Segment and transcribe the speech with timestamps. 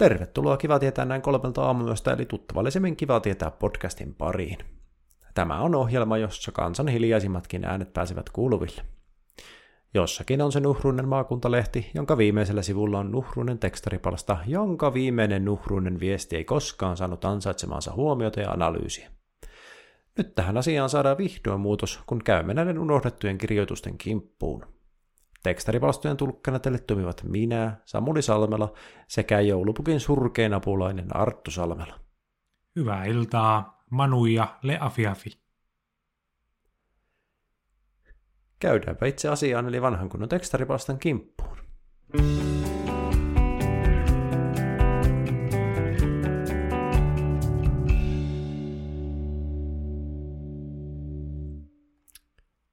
[0.00, 4.58] Tervetuloa Kiva tietää näin kolmelta aamuyöstä, eli tuttavallisemmin Kiva tietää podcastin pariin.
[5.34, 8.82] Tämä on ohjelma, jossa kansan hiljaisimmatkin äänet pääsevät kuuluville.
[9.94, 16.36] Jossakin on se Nuhrunen maakuntalehti, jonka viimeisellä sivulla on Nuhrunen tekstaripalsta, jonka viimeinen Nuhrunen viesti
[16.36, 19.10] ei koskaan saanut ansaitsemaansa huomiota ja analyysiä.
[20.18, 24.79] Nyt tähän asiaan saadaan vihdoin muutos, kun käymme näiden unohdettujen kirjoitusten kimppuun.
[25.42, 28.72] Tekstaripalstojen tulkkana teille toimivat minä, Samuli Salmela,
[29.08, 32.00] sekä joulupukin surkein apulainen Arttu Salmela.
[32.76, 35.40] Hyvää iltaa, Manu ja Leafiafi.
[38.58, 41.58] Käydäänpä itse asiaan, eli vanhan kunnon tekstaripalstan kimppuun.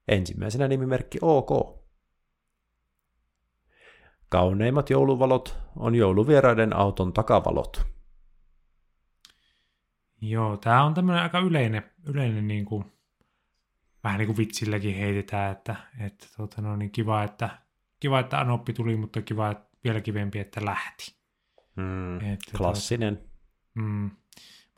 [0.08, 1.77] Ensimmäisenä nimimerkki OK.
[4.28, 7.86] Kauneimmat jouluvalot on jouluvieraiden auton takavalot.
[10.20, 12.84] Joo, tämä on tämmöinen aika yleinen, yleinen niin kuin,
[14.04, 17.58] vähän niin kuin vitsilläkin heitetään, että, että tuota, no, niin kiva, että,
[18.00, 21.14] kiva, että Anoppi tuli, mutta kiva, että vielä kivempi, että lähti.
[21.76, 23.16] Mm, että, klassinen.
[23.16, 23.30] Tuota,
[23.74, 24.10] mm,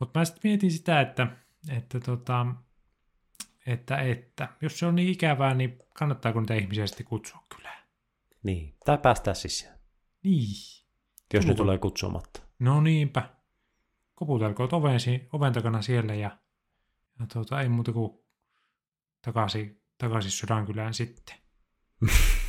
[0.00, 1.26] mutta mä sitten mietin sitä, että,
[1.68, 2.46] että, tota,
[3.66, 7.79] että, että jos se on niin ikävää, niin kannattaako niitä ihmisiä sitten kutsua kylään?
[8.42, 9.78] Niin, tai päästää sisään.
[10.22, 10.46] Niin.
[11.34, 11.46] Jos Tullut.
[11.46, 12.42] ne tulee kutsumatta.
[12.58, 13.30] No niinpä.
[14.14, 14.98] Koputelkoot oven,
[15.32, 16.38] oven takana siellä ja,
[17.20, 18.18] ja tuota, ei muuta kuin
[19.24, 21.36] takaisin, takaisin Sodankylään sitten.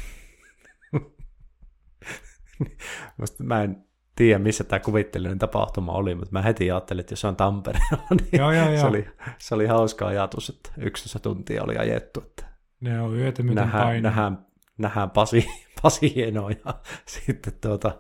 [3.44, 7.35] mä en tiedä, missä tämä kuvitteellinen tapahtuma oli, mutta mä heti ajattelin, että jos on
[7.35, 8.81] Tampereella, niin joo, joo, joo.
[8.81, 9.07] Se, oli,
[9.38, 12.22] se oli hauska ajatus, että 11 tuntia oli ajettu.
[12.22, 12.46] Että
[12.80, 14.46] ne on yötä myöten nähdään, nähdään,
[14.78, 15.47] nähdään Pasi,
[15.81, 16.74] Pasi Hieno ja
[17.06, 18.00] sitten tuota,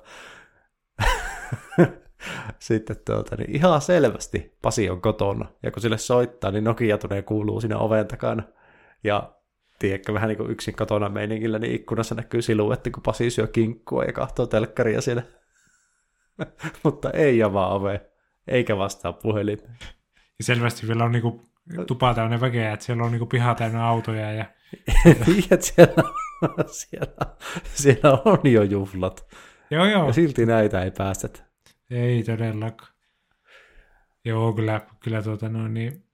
[2.59, 7.21] sitten tuota, niin ihan selvästi Pasi on kotona, ja kun sille soittaa, niin Nokia tulee
[7.21, 8.43] kuuluu siinä oven takana,
[9.03, 9.33] ja
[9.79, 14.03] tiedätkö, vähän niin kuin yksin kotona meiningillä, niin ikkunassa näkyy siluetti, kun Pasi syö kinkkua
[14.03, 15.23] ja katsoo telkkaria siellä.
[16.83, 18.01] Mutta ei avaa ove,
[18.47, 19.77] eikä vastaa puhelimeen.
[20.13, 21.41] Ja selvästi vielä on niinku
[21.87, 24.33] tupa täynnä väkeä, että siellä on niinku piha täynnä autoja.
[24.33, 24.45] Ja...
[25.25, 26.03] Tiedät, siellä,
[26.79, 27.35] siellä,
[27.73, 29.27] siellä on jo juhlat.
[29.71, 30.07] Joo, joo.
[30.07, 31.29] Ja silti näitä ei päästä.
[31.89, 32.91] Ei todellakaan.
[34.25, 36.05] Joo, kyllä, kyllä tuota noin, niin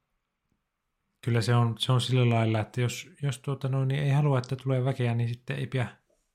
[1.22, 4.38] kyllä se on, se on sillä lailla, että jos, jos tuota noin, niin ei halua,
[4.38, 5.88] että tulee väkeä, niin sitten ei pidä,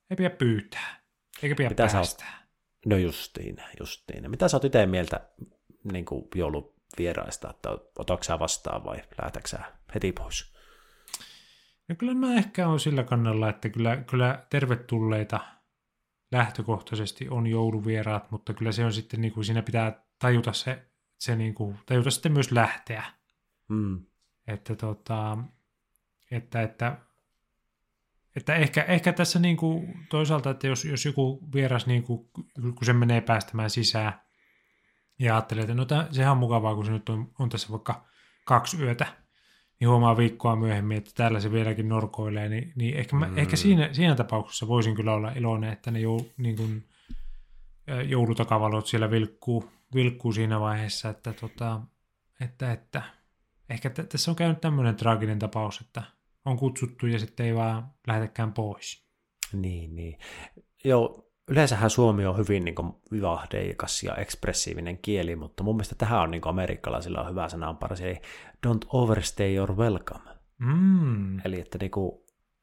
[0.09, 1.01] ei pidä pyytää,
[1.43, 2.27] eikä pidä Mitä päästää.
[2.27, 2.47] Sä
[2.85, 4.31] no justiin, justiin.
[4.31, 5.29] Mitä sä oot itse mieltä
[5.91, 9.59] niin kuin jouluvieraista, että otatko sä vastaan vai lähdätkö sä
[9.95, 10.52] heti pois?
[11.89, 15.39] No kyllä mä ehkä on sillä kannalla, että kyllä, kyllä tervetulleita
[16.31, 20.85] lähtökohtaisesti on jouluvieraat, mutta kyllä se on sitten, niin kuin siinä pitää tajuta se,
[21.17, 23.03] se niin kuin, tajuta sitten myös lähteä.
[23.67, 24.05] Mm.
[24.47, 25.37] Että, tota,
[26.31, 26.97] että, että,
[28.35, 32.85] että ehkä, ehkä tässä niin kuin toisaalta, että jos, jos joku vieras, niin kuin, kun
[32.85, 34.21] se menee päästämään sisään
[35.19, 38.05] ja ajattelee, että no tämä, sehän on mukavaa, kun se nyt on, on tässä vaikka
[38.45, 39.22] kaksi yötä,
[39.83, 43.37] niin huomaa viikkoa myöhemmin, että täällä se vieläkin norkoilee, niin, niin ehkä, mä, mm.
[43.37, 46.83] ehkä siinä, siinä tapauksessa voisin kyllä olla iloinen, että ne jou, niin kuin,
[48.05, 51.81] joulutakavalot siellä vilkkuu, vilkkuu siinä vaiheessa, että, tota,
[52.41, 53.01] että, että
[53.69, 56.03] ehkä t- tässä on käynyt tämmöinen traaginen tapaus, että
[56.45, 59.05] on kutsuttu ja sitten ei vaan lähetäkään pois.
[59.53, 60.17] Niin, niin.
[60.83, 62.75] Joo, yleensähän suomi on hyvin niin
[63.11, 68.21] vivahdeikas ja ekspressiivinen kieli, mutta mun mielestä tähän on niin amerikkalaisilla on hyvä sananparas, eli
[68.67, 70.31] don't overstay your welcome.
[70.57, 71.39] Mm.
[71.45, 72.11] Eli että, niin kuin,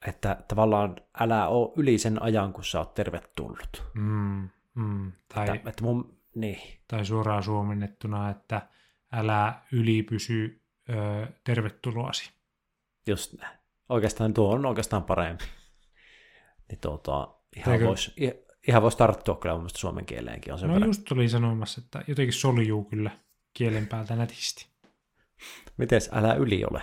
[0.06, 3.84] että tavallaan älä ole yli sen ajan, kun sä oot tervetullut.
[3.94, 4.48] Mm.
[4.74, 5.12] Mm.
[5.34, 6.58] Tai, että, että mun, niin.
[6.88, 8.68] tai suoraan suomennettuna, että
[9.12, 12.30] älä ylipysy ö, tervetuloasi.
[13.06, 13.58] Just näin.
[13.88, 15.44] Oikeastaan tuo on oikeastaan parempi.
[16.68, 18.14] Niin tuota, ihan voisi
[18.68, 20.52] ihan vois tarttua kyllä mun suomen kieleenkin.
[20.52, 20.88] On sen no verran.
[20.88, 23.10] just tuli sanomassa, että jotenkin soljuu kyllä
[23.54, 24.66] kielen päältä nätisti.
[25.76, 26.82] Mites älä yli ole?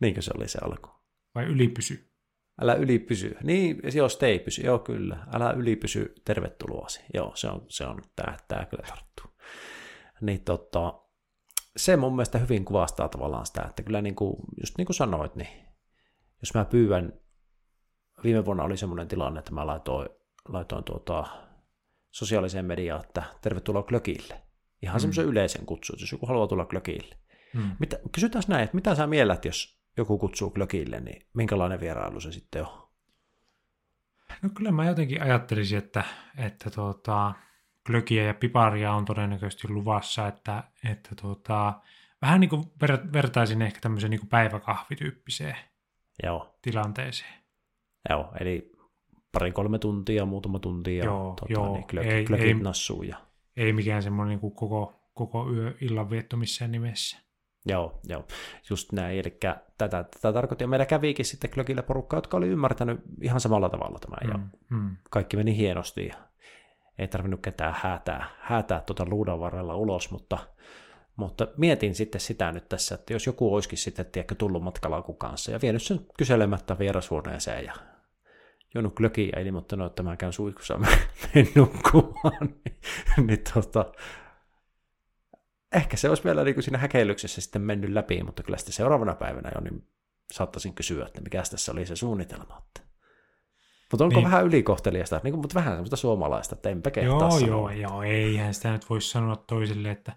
[0.00, 0.90] Niinkö se oli se alku?
[1.34, 2.12] Vai ylipysy?
[2.60, 3.36] Älä ylipysy.
[3.42, 4.62] Niin, jos ei pysy.
[4.62, 5.26] Joo, kyllä.
[5.34, 7.00] Älä ylipysy tervetuloasi.
[7.14, 9.44] Joo, se on, se on tää, tää kyllä tarttuu.
[10.20, 11.02] Niin tota,
[11.76, 15.36] se mun mielestä hyvin kuvastaa tavallaan sitä, että kyllä niin kuin, just niin kuin sanoit,
[15.36, 15.48] niin
[16.42, 17.12] jos mä pyydän,
[18.24, 20.08] viime vuonna oli semmoinen tilanne, että mä laitoin,
[20.48, 21.24] laitoin tuota,
[22.10, 24.42] sosiaaliseen mediaan, että tervetuloa glökille.
[24.82, 25.00] Ihan mm.
[25.00, 27.18] semmoisen yleisen kutsun, jos joku haluaa tulla glökille.
[27.54, 27.70] Mm.
[27.78, 32.32] Mitä, kysytään näin, että mitä sä miellät, jos joku kutsuu glökille, niin minkälainen vierailu se
[32.32, 32.88] sitten on?
[34.42, 36.04] No kyllä mä jotenkin ajattelisin, että,
[36.36, 37.34] että tuota,
[37.86, 41.80] glögiä ja piparia on todennäköisesti luvassa, että, että tuota,
[42.22, 45.56] vähän niin kuin ver, vertaisin ehkä tämmöiseen niin kuin päiväkahvityyppiseen
[46.22, 47.34] Joo, tilanteeseen.
[48.10, 48.72] Joo, eli
[49.32, 53.16] pari-kolme tuntia, muutama tuntia, Joo, tota, joo, niin ei- ei- nassuu ja
[53.56, 57.18] Ei mikään semmoinen niin kuin koko, koko yö illan vietto missään nimessä.
[57.66, 58.24] Joo, joo,
[58.70, 59.18] just näin.
[59.18, 59.38] Eli
[59.78, 60.64] tätä, tätä tarkoitti.
[60.64, 64.18] Ja meillä kävikin sitten Glögillä porukka, jotka oli ymmärtänyt ihan samalla tavalla tämän.
[64.32, 64.96] Ja Mm, mm.
[65.10, 66.06] kaikki meni hienosti.
[66.06, 66.14] Ja
[66.98, 70.38] ei tarvinnut ketään häätää, häätää tuota luudan varrella ulos, mutta,
[71.18, 75.50] mutta mietin sitten sitä nyt tässä, että jos joku olisikin sitten tiedätkö, tullut matkalaukun kanssa
[75.50, 77.72] ja vienyt sen kyselemättä vierashuoneeseen ja
[78.74, 83.92] juonut glögiä ja ilmoittanut, että mä käyn suihkussa menen nukkumaan, niin, niin tota,
[85.74, 89.14] ehkä se olisi vielä niin kuin siinä häkeilyksessä sitten mennyt läpi, mutta kyllä sitten seuraavana
[89.14, 89.88] päivänä jo niin
[90.32, 92.62] saattaisin kysyä, että mikä tässä oli se suunnitelma.
[92.66, 92.88] Että.
[93.92, 94.24] Mutta onko Niin.
[94.24, 97.46] vähän ylikohteliasta, niin kuin, mutta vähän semmoista suomalaista, että enpä kehtaa Joo, sanoa.
[97.46, 100.12] joo, joo, eihän sitä nyt voi sanoa toiselle, että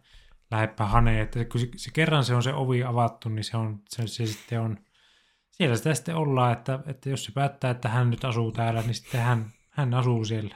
[0.51, 3.80] lähdepä haneen, että kun se, se, kerran se on se ovi avattu, niin se on,
[3.89, 4.77] se, se sitten on,
[5.51, 8.94] siellä sitä sitten ollaan, että, että jos se päättää, että hän nyt asuu täällä, niin
[8.94, 10.56] sitten hän, hän asuu siellä.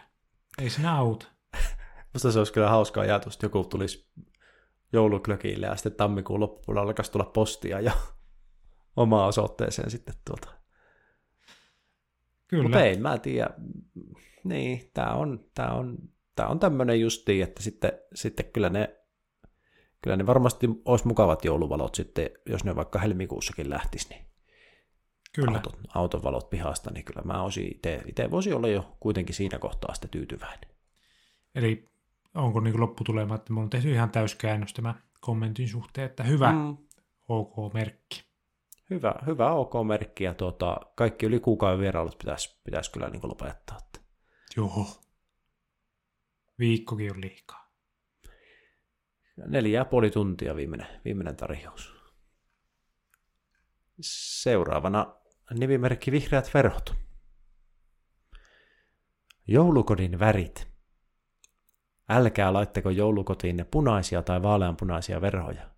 [0.62, 1.28] Ei sinä auta.
[2.14, 4.12] Musta se olisi kyllä hauska ajatus, että joku tulisi
[4.94, 7.92] jouluklökille ja sitten tammikuun loppupuolella alkaisi tulla postia ja
[8.96, 10.48] omaan osoitteeseen sitten tuota.
[12.48, 12.64] Kyllä.
[12.64, 13.50] Mutta ei, mä en tiedä.
[14.44, 15.98] Niin, tää on, tää on,
[16.36, 19.05] tää on tämmönen justiin, että sitten, sitten kyllä ne
[20.06, 24.26] kyllä ne varmasti olisi mukavat jouluvalot sitten, jos ne vaikka helmikuussakin lähtisi, niin
[25.34, 25.52] Kyllä.
[25.52, 29.60] auton, auton valot pihasta, niin kyllä mä olisin itse, itse voisin olla jo kuitenkin siinä
[29.60, 30.70] kohtaa sitten tyytyväinen.
[31.56, 31.90] Eli
[32.36, 36.78] onko niin lopputulema, että me on tehty ihan täyskäännös tämä kommentin suhteen, että hyvä mm.
[37.28, 38.24] OK-merkki.
[38.90, 43.78] hyvä, hyvä OK-merkki ja tuota, kaikki yli kuukauden vierailut pitäisi, pitäisi kyllä niin lopettaa.
[44.58, 44.88] Joo.
[46.60, 47.65] Viikkokin on liikaa.
[49.38, 51.96] Neljä ja puoli tuntia viimeinen, viimeinen tarjous.
[54.02, 55.16] Seuraavana
[55.60, 56.96] nimimerkki Vihreät verhot.
[59.48, 60.68] Joulukodin värit.
[62.10, 65.70] Älkää laittako joulukotiinne punaisia tai vaaleanpunaisia verhoja.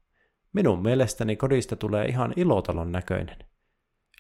[0.53, 3.37] Minun mielestäni kodista tulee ihan ilotalon näköinen.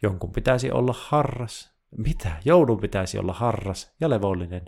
[0.03, 1.77] Jonkun pitäisi olla harras.
[1.97, 2.31] Mitä?
[2.45, 4.65] Joulun pitäisi olla harras ja levollinen.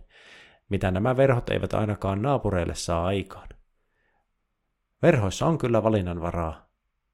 [0.70, 3.50] Mitä nämä verhot eivät ainakaan naapureille saa aikaan.
[5.02, 6.70] Verhoissa on kyllä valinnanvaraa.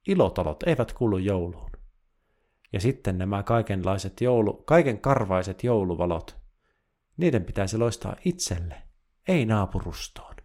[0.07, 1.71] Ilotalot eivät kuulu jouluun.
[2.73, 6.37] Ja sitten nämä kaikenlaiset joulu, kaiken karvaiset jouluvalot.
[7.17, 8.81] Niiden pitäisi loistaa itselle,
[9.27, 10.35] ei naapurustoon.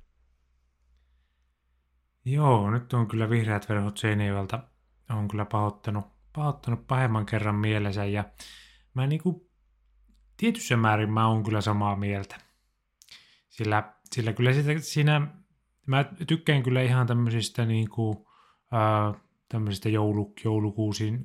[2.25, 4.63] Joo, nyt on kyllä vihreät verhot Seinäjoelta
[5.11, 8.25] on kyllä pahoittanut, pahoittanut pahemman kerran mielensä ja
[8.95, 9.51] mä niinku,
[10.37, 12.37] tietyssä määrin mä oon kyllä samaa mieltä.
[13.49, 15.27] Sillä, sillä kyllä sitä, siinä,
[15.91, 18.29] mä tykkään kyllä ihan tämmöisistä niinku,
[18.73, 19.15] ää,
[19.49, 20.35] tämmöisistä joulu,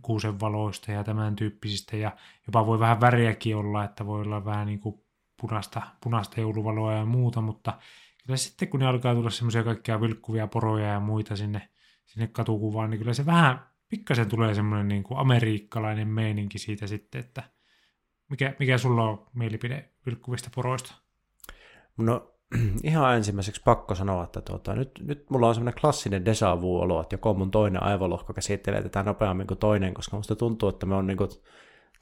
[0.01, 2.17] kuusen valoista ja tämän tyyppisistä ja
[2.47, 5.05] jopa voi vähän väriäkin olla, että voi olla vähän niinku
[5.41, 7.79] punaista, punaista jouluvaloa ja muuta, mutta
[8.25, 11.69] kyllä sitten kun ne alkaa tulla semmoisia kaikkia vilkkuvia poroja ja muita sinne,
[12.05, 13.59] sinne katukuvaan, niin kyllä se vähän
[13.89, 17.43] pikkasen tulee semmoinen niin kuin amerikkalainen meininki siitä sitten, että
[18.29, 20.95] mikä, mikä sulla on mielipide vilkkuvista poroista?
[21.97, 22.34] No
[22.83, 27.13] ihan ensimmäiseksi pakko sanoa, että tuota, nyt, nyt mulla on semmoinen klassinen deja vu-olo, että
[27.13, 31.07] joko mun toinen aivolohko käsittelee tätä nopeammin kuin toinen, koska musta tuntuu, että me on
[31.07, 31.29] niin kuin,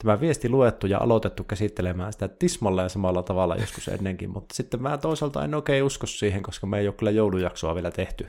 [0.04, 4.98] tämä viesti luettu ja aloitettu käsittelemään sitä tismalleen samalla tavalla joskus ennenkin, mutta sitten mä
[4.98, 8.28] toisaalta en oikein usko siihen, koska me ei ole kyllä joulujaksoa vielä tehty,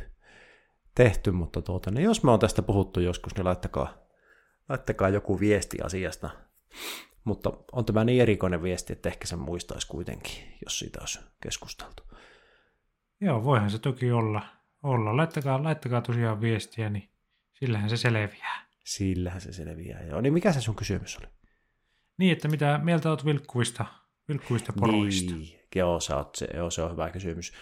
[0.95, 3.95] tehty mutta tuota, niin jos me on tästä puhuttu joskus, niin laittakaa,
[4.69, 6.31] laittakaa joku viesti asiasta.
[7.25, 10.33] Mutta on tämä niin erikoinen viesti, että ehkä sen muistaisi kuitenkin,
[10.65, 12.03] jos siitä olisi keskusteltu.
[13.21, 14.43] Joo, voihan se toki olla.
[14.83, 15.17] olla.
[15.17, 17.11] Laittakaa, laittakaa tosiaan viestiä, niin
[17.53, 18.67] sillähän se selviää.
[18.85, 20.03] Sillähän se selviää.
[20.03, 21.27] Joo, niin mikä se sun kysymys oli?
[22.19, 23.85] Niin, että mitä mieltä olet vilkkuvista,
[24.29, 25.35] vilkkuvista poroista?
[25.35, 27.53] Niin, joo, se on, se, joo, se on hyvä kysymys.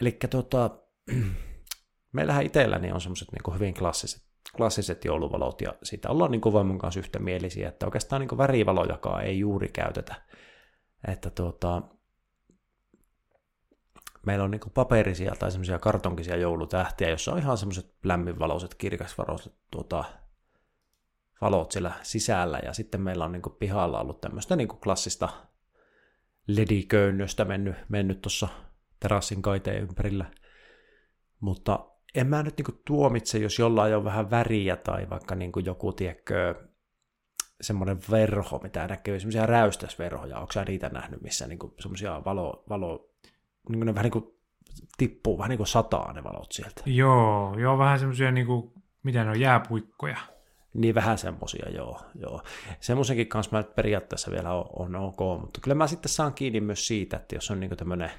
[0.00, 0.78] Eli tota,
[2.12, 4.22] meillähän itselläni on semmoiset niin hyvin klassiset,
[4.56, 9.68] klassiset jouluvalot, ja siitä ollaan niin voimun kanssa yhtämielisiä, että oikeastaan niin värivalojakaan ei juuri
[9.68, 10.14] käytetä.
[11.08, 11.82] Että tuota,
[14.26, 20.04] meillä on niin paperisia tai semmoisia kartonkisia joulutähtiä, jossa on ihan semmoiset lämminvaloiset, kirkasvaroiset tuota,
[21.40, 25.28] valot siellä sisällä, ja sitten meillä on niin pihalla ollut tämmöistä niin klassista
[26.46, 28.48] lediköynnöstä mennyt, mennyt tuossa
[29.00, 30.24] terassin kaiteen ympärillä.
[31.40, 35.92] Mutta en mä nyt niin tuomitse, jos jollain on vähän väriä tai vaikka niin joku,
[35.92, 36.54] tiedätkö,
[37.60, 43.10] semmoinen verho, mitä näkyy, semmoisia räystäsverhoja, onko sä niitä nähnyt, missä niinku semmoisia valo, valo
[43.68, 44.34] niin kuin ne vähän niin kuin
[44.96, 46.82] tippuu, vähän niin kuin sataa ne valot sieltä.
[46.86, 50.18] Joo, joo, vähän semmoisia niin kuin, mitä ne on, jääpuikkoja.
[50.74, 52.00] Niin vähän semmosia, joo.
[52.14, 52.42] joo.
[52.80, 56.86] Semmoisenkin kanssa mä periaatteessa vielä on, on ok, mutta kyllä mä sitten saan kiinni myös
[56.86, 58.10] siitä, että jos on niinku tämmöinen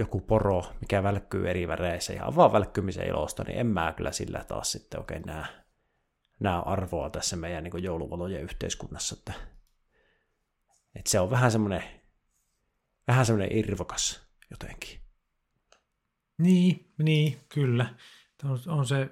[0.00, 4.44] joku poro, mikä välkkyy eri väreissä ihan vaan välkkymisen ilosta, niin en mä kyllä sillä
[4.44, 5.46] taas sitten oikein näe,
[6.40, 9.16] näe arvoa tässä meidän niin jouluvalojen yhteiskunnassa.
[9.18, 9.32] Että,
[10.94, 11.82] että se on vähän semmoinen,
[13.08, 15.00] vähän semmoinen irvokas jotenkin.
[16.38, 17.94] Niin, niin, kyllä.
[18.44, 19.10] On, on se,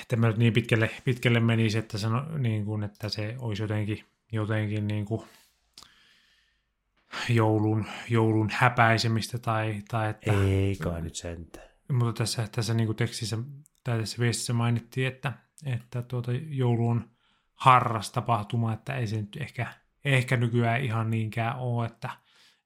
[0.00, 4.04] että mä nyt niin pitkälle, pitkälle menisi, että, sano, niin kuin, että se olisi jotenkin,
[4.32, 5.22] jotenkin niin kuin
[7.28, 10.32] joulun, joulun häpäisemistä tai, tai että...
[10.32, 11.68] Ei kai nyt sentään.
[11.92, 13.38] Mutta tässä, tässä niin tekstissä
[13.84, 15.32] tai tässä viestissä mainittiin, että,
[15.66, 17.10] että tuota, joulu on
[17.54, 19.66] harras tapahtuma, että ei se nyt ehkä,
[20.04, 22.10] ehkä nykyään ihan niinkään ole, että,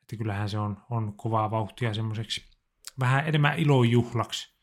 [0.03, 2.45] että kyllähän se on, on kovaa vauhtia semmoiseksi
[3.01, 4.55] vähän enemmän ilojuhlaksi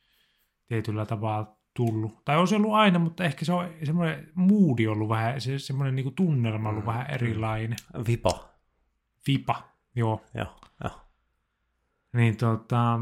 [0.67, 2.25] tietyllä tavalla tullut.
[2.25, 5.95] Tai on se ollut aina, mutta ehkä se on semmoinen moodi ollut vähän, se, semmoinen
[5.95, 6.87] niin tunnelma ollut mm.
[6.87, 7.77] vähän erilainen.
[8.07, 8.50] Vipa.
[9.27, 10.21] Vipa, joo.
[10.33, 11.01] Joo, joo.
[12.13, 12.99] Niin tota,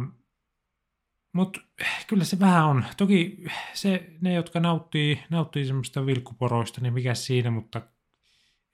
[1.34, 1.60] mutta
[2.08, 2.86] kyllä se vähän on.
[2.98, 7.82] Toki se, ne, jotka nauttii, nauttii semmoista vilkkuporoista, niin mikä siinä, mutta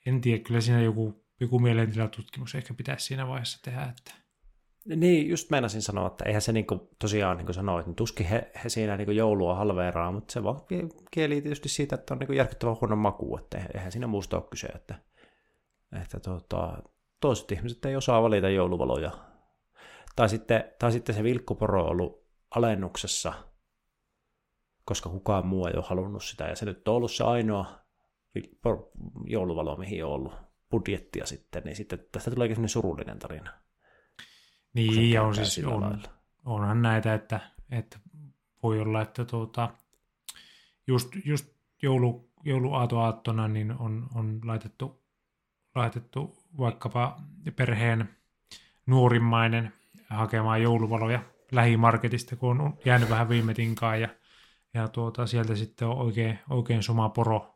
[0.06, 3.84] en tiedä, kyllä siinä joku, joku mielentilatutkimus ehkä pitäisi siinä vaiheessa tehdä.
[3.84, 4.12] Että
[4.86, 8.26] niin, just meinasin sanoa, että eihän se niin kuin, tosiaan, niin kuin sanoit, niin tuskin
[8.26, 10.62] he, he siinä niin kuin joulua halveeraa, mutta se vaan
[11.12, 14.68] kieli tietysti siitä, että on niin järkyttävän huono maku, että eihän siinä muusta ole kyse,
[14.68, 14.96] että,
[16.04, 16.84] että tuota,
[17.20, 19.12] toiset ihmiset ei osaa valita jouluvaloja.
[20.16, 23.34] Tai sitten, tai sitten se vilkkuporo on ollut alennuksessa,
[24.86, 27.86] koska kukaan muu ei ole halunnut sitä, ja se nyt on ollut se ainoa
[29.26, 30.34] jouluvalo, mihin on ollut
[30.72, 33.52] budjettia sitten, niin sitten tästä tuleekin sellainen surullinen tarina.
[34.74, 36.04] Niin, ja on siis, on,
[36.46, 37.40] onhan näitä, että,
[37.72, 38.00] että
[38.64, 39.70] voi olla, että tuota,
[40.88, 45.04] just, just joulu, jouluaatoaattona niin on, on laitettu,
[45.76, 47.18] laitettu vaikkapa
[47.56, 48.10] perheen
[48.86, 49.74] nuorimmainen
[50.10, 51.20] hakemaan jouluvaloja
[51.52, 54.10] lähimarketista, kun on jäänyt vähän viime tinkaan ja,
[54.74, 57.56] ja tuota, sieltä sitten on oikein, oikein suma poro,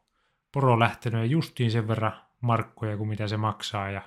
[0.52, 1.20] poro lähtenyt.
[1.20, 4.02] Ja justiin sen verran markkoja kuin mitä se maksaa ja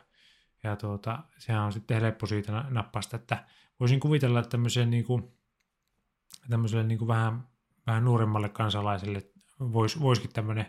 [0.63, 3.45] ja tuota, sehän on sitten helppo siitä nappasta, että
[3.81, 5.33] voisin kuvitella, että tämmöiseen niin kuin,
[6.51, 7.49] tämmöiselle niin kuin vähän,
[7.87, 9.27] vähän nuoremmalle kansalaiselle
[9.61, 10.67] vois, voisikin tämmöinen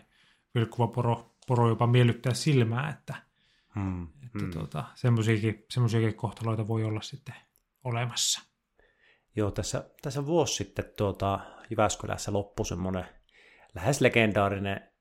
[0.54, 3.14] vilkkuva poro, poro jopa miellyttää silmää, että,
[3.74, 4.02] hmm.
[4.02, 4.50] että hmm.
[4.50, 7.34] Tuota, semmoisiakin, semmoisiakin kohtaloita voi olla sitten
[7.84, 8.40] olemassa.
[9.36, 11.40] Joo, tässä, tässä vuosi sitten tuota,
[11.70, 13.04] Jyväskylässä loppui semmoinen
[13.74, 14.94] lähes legendaarinen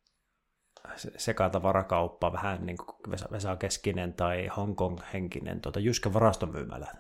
[1.17, 6.91] sekatavarakauppa, vähän niin kuin Vesa Keskinen tai Hongkong-henkinen tuota Jyskä varastomyymälä.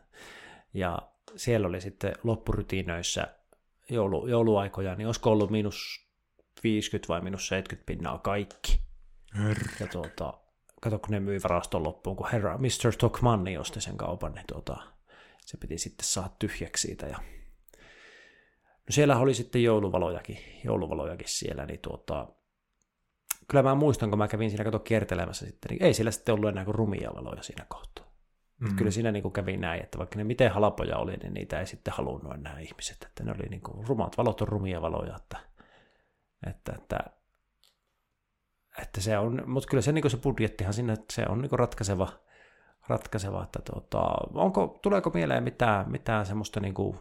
[0.73, 0.99] Ja
[1.35, 3.27] siellä oli sitten loppurytiinöissä
[3.89, 6.07] joulu, jouluaikoja, niin olisiko ollut miinus
[6.63, 8.79] 50 vai miinus 70 pinnaa kaikki.
[9.79, 10.33] Ja tuota,
[10.83, 12.91] kato kun ne myi varaston loppuun, kun herra Mr.
[12.91, 14.77] Stockmanni osti sen kaupan, niin tuota,
[15.45, 17.05] se piti sitten saada tyhjäksi siitä.
[17.05, 17.17] Ja...
[18.57, 22.27] No siellä oli sitten jouluvalojakin, jouluvalojakin siellä, niin tuota,
[23.47, 26.49] kyllä mä muistan, kun mä kävin siinä kato kiertelemässä sitten, niin ei sillä sitten ollut
[26.49, 28.05] enää kuin rumia valoja siinä kohtaa.
[28.05, 28.77] Mm-hmm.
[28.77, 31.67] Kyllä siinä niin kuin kävi näin, että vaikka ne miten halpoja oli, niin niitä ei
[31.67, 33.03] sitten halunnut enää ihmiset.
[33.03, 35.37] Että ne oli niin kuin, rumat valot on rumia valoja, että,
[36.47, 36.97] että, että,
[38.81, 42.07] että se on, mutta kyllä se, niin se budjettihan sinne, se on niin ratkaiseva,
[42.87, 44.01] ratkaiseva että tuota,
[44.33, 46.97] onko, tuleeko mieleen mitään, mitään semmoista niin kuin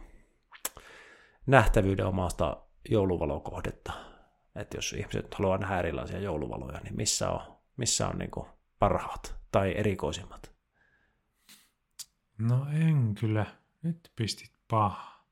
[1.45, 2.57] nähtävyyden omasta
[2.89, 3.93] jouluvalokohdetta,
[4.55, 8.47] että jos ihmiset haluaa nähdä erilaisia jouluvaloja, niin missä on, missä on niin kuin
[8.79, 10.53] parhaat tai erikoisimmat?
[12.37, 13.45] No en kyllä.
[13.81, 15.25] Nyt pistit paha.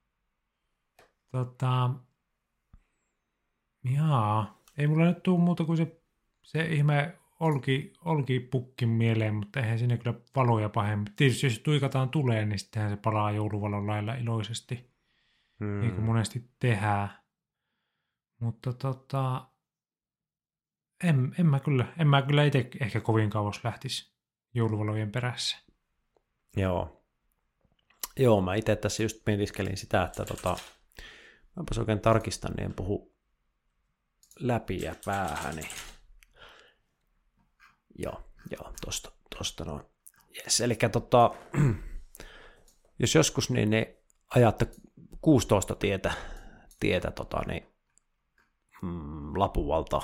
[1.32, 1.90] Tota,
[3.96, 6.01] jaa, ei mulla nyt tule muuta kuin se,
[6.52, 11.14] se ihme olki, olki pukkin mieleen, mutta eihän sinne kyllä valoja pahemmin.
[11.16, 14.92] Tietysti jos tuikataan tulee, niin sittenhän se palaa jouluvalon lailla iloisesti,
[15.60, 15.80] hmm.
[15.80, 17.10] niin kuin monesti tehdään.
[18.40, 19.48] Mutta tota,
[21.04, 24.14] en, en, mä kyllä, en mä kyllä itse ehkä kovin kauas lähtisi
[24.54, 25.58] jouluvalojen perässä.
[26.58, 27.04] Joo.
[28.18, 30.58] Joo, mä itse tässä just mietiskelin sitä, että tota,
[31.56, 33.16] mäpäs oikein tarkistan, niin en puhu
[34.40, 35.62] läpi ja päähäni.
[37.98, 39.84] Joo, joo, tosta, tosta noin.
[40.38, 41.32] Yes, eli tota,
[43.00, 43.86] jos joskus niin, niin
[44.36, 44.68] ajatte
[45.22, 46.14] 16 tietä,
[46.80, 47.68] tietä tota, niin,
[48.82, 50.02] mm, Lapuvalta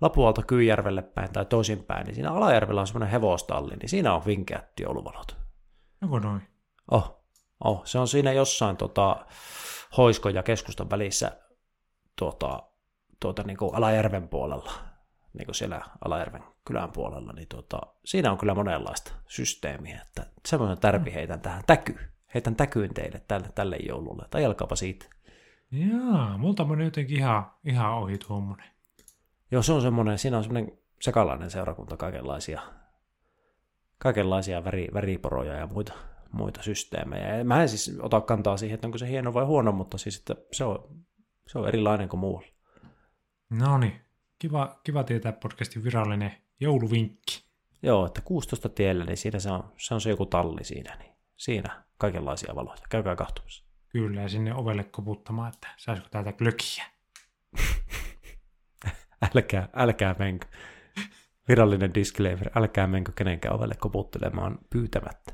[0.00, 4.80] Lapualta Kyyjärvelle päin tai toisinpäin, niin siinä Alajärvellä on semmoinen hevostalli, niin siinä on vinkeät
[4.80, 5.36] jouluvalot.
[6.02, 6.42] Onko noin?
[6.90, 7.24] Oh,
[7.64, 9.26] oh, se on siinä jossain tota,
[9.96, 11.40] Hoiskon ja keskustan välissä
[12.18, 12.62] tuota,
[13.20, 14.72] tuota, niin kuin Alajärven puolella,
[15.32, 20.78] niin kuin siellä Alajärven kylän puolella, niin tuota, siinä on kyllä monenlaista systeemiä, että semmoinen
[20.78, 21.98] tärpi heitän tähän täky,
[22.34, 25.06] heitän täkyyn teille tälle, tälle joululle, tai jalkaapa siitä.
[25.70, 28.66] Jaa, multa meni jotenkin ihan, ihan ohi tuommoinen.
[29.50, 32.60] Joo, se on semmoinen, siinä on semmoinen sekalainen seurakunta, kaikenlaisia,
[33.98, 35.92] kaikenlaisia väri, väriporoja ja muita,
[36.32, 37.44] muita systeemejä.
[37.44, 40.34] Mä en siis ota kantaa siihen, että onko se hieno vai huono, mutta siis että
[40.52, 41.04] se on,
[41.46, 42.48] se on erilainen kuin muualla.
[43.50, 44.00] No niin,
[44.38, 47.44] kiva, kiva tietää podcastin virallinen jouluvinkki.
[47.82, 51.12] Joo, että 16 tiellä, niin siinä se on, se on se joku talli siinä, niin
[51.36, 52.82] siinä kaikenlaisia valoja.
[52.88, 53.64] Käykää kahtumassa.
[53.88, 56.84] Kyllä, ja sinne ovelle koputtamaan, että saisiko täältä glökiä.
[59.34, 60.46] älkää, älkää menkö.
[61.48, 65.32] Virallinen disclaimer, älkää menkö kenenkään ovelle koputtelemaan pyytämättä.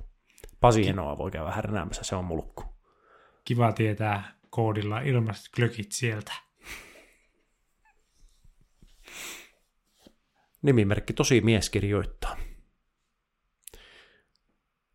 [0.60, 2.64] Pasi Enoa voi käydä härnäämässä, se on mulkku.
[3.44, 6.32] Kiva tietää koodilla ilmaiset glökit sieltä.
[10.64, 12.36] Nimimerkki tosi mies kirjoittaa.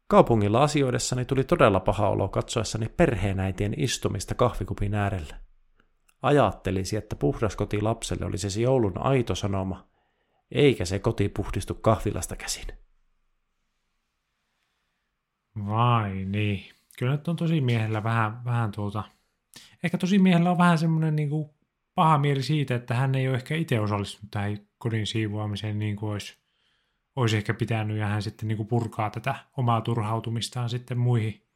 [0.07, 5.39] Kaupungilla asioidessani tuli todella paha olo katsoessani perheenäitien istumista kahvikupin äärellä.
[6.21, 9.87] Ajattelisi, että puhdas koti lapselle olisi se joulun aito sanoma,
[10.51, 12.67] eikä se koti puhdistu kahvilasta käsin.
[15.67, 16.63] Vai niin.
[16.99, 19.03] Kyllä nyt on tosi miehellä vähän, vähän tuota...
[19.83, 21.49] Ehkä tosi miehellä on vähän semmoinen niin kuin
[21.99, 26.11] paha mieli siitä, että hän ei ole ehkä itse osallistunut tähän kodin siivoamiseen niin kuin
[26.11, 26.37] olisi,
[27.15, 31.47] olisi ehkä pitänyt, ja hän sitten niin kuin purkaa tätä omaa turhautumistaan sitten muihin,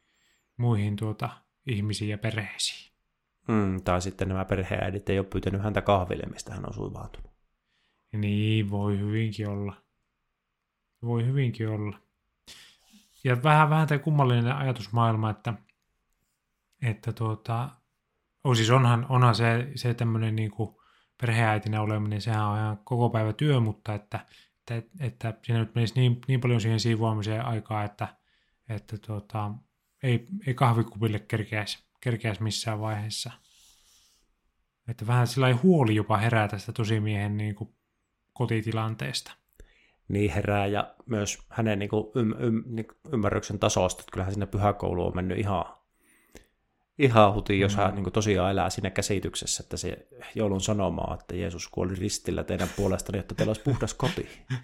[0.56, 1.30] muihin tuota,
[1.66, 2.92] ihmisiin ja perheisiin.
[3.48, 7.30] Mm, tai sitten nämä perheäidit ei ole pyytänyt häntä kahville, mistä hän on suivaantunut.
[8.12, 9.76] Niin, voi hyvinkin olla.
[11.02, 11.98] Voi hyvinkin olla.
[13.24, 15.54] Ja vähän, vähän tämä kummallinen ajatusmaailma, että,
[16.82, 17.70] että tuota,
[18.44, 20.52] oh, siis onhan, onhan se, se tämmöinen niin
[21.20, 24.26] perheäitinä oleminen, sehän on ihan koko päivä työ, mutta että,
[24.70, 28.08] että, että siinä nyt menisi niin, niin paljon siihen siivoamiseen aikaa, että,
[28.68, 29.50] että tuota,
[30.02, 33.30] ei, ei kahvikupille kerkeäisi, kerkeäisi missään vaiheessa.
[34.88, 37.74] Että vähän sillä huoli jopa herää tästä tosimiehen niin kuin
[38.32, 39.32] kotitilanteesta.
[40.08, 44.46] Niin herää ja myös hänen niin kuin ym, ym, niin ymmärryksen tasosta, että kyllähän sinne
[44.46, 45.64] pyhäkouluun on mennyt ihan,
[46.98, 47.82] ihan hutiin, jos mm.
[47.82, 52.44] hän niin kuin tosiaan elää siinä käsityksessä, että se joulun sanomaa, että Jeesus kuoli ristillä
[52.44, 54.28] teidän puolestanne, jotta teillä olisi puhdas koti.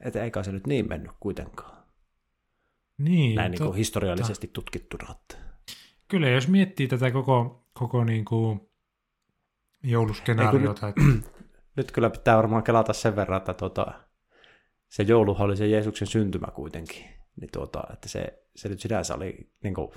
[0.00, 1.82] Että eikä se nyt niin mennyt kuitenkaan.
[2.98, 5.06] Niin, Näin niin kuin historiallisesti tutkittuna.
[5.10, 5.36] Että...
[6.08, 8.60] Kyllä, jos miettii tätä koko, koko niin kuin
[9.82, 10.92] jouluskenaariota.
[10.96, 11.24] Nyt,
[11.76, 13.92] nyt kyllä pitää varmaan kelata sen verran, että tuota,
[14.88, 17.04] se jouluhan oli se Jeesuksen syntymä kuitenkin.
[17.40, 19.88] Niin tuota, että se, se nyt sinänsä oli niin kuin,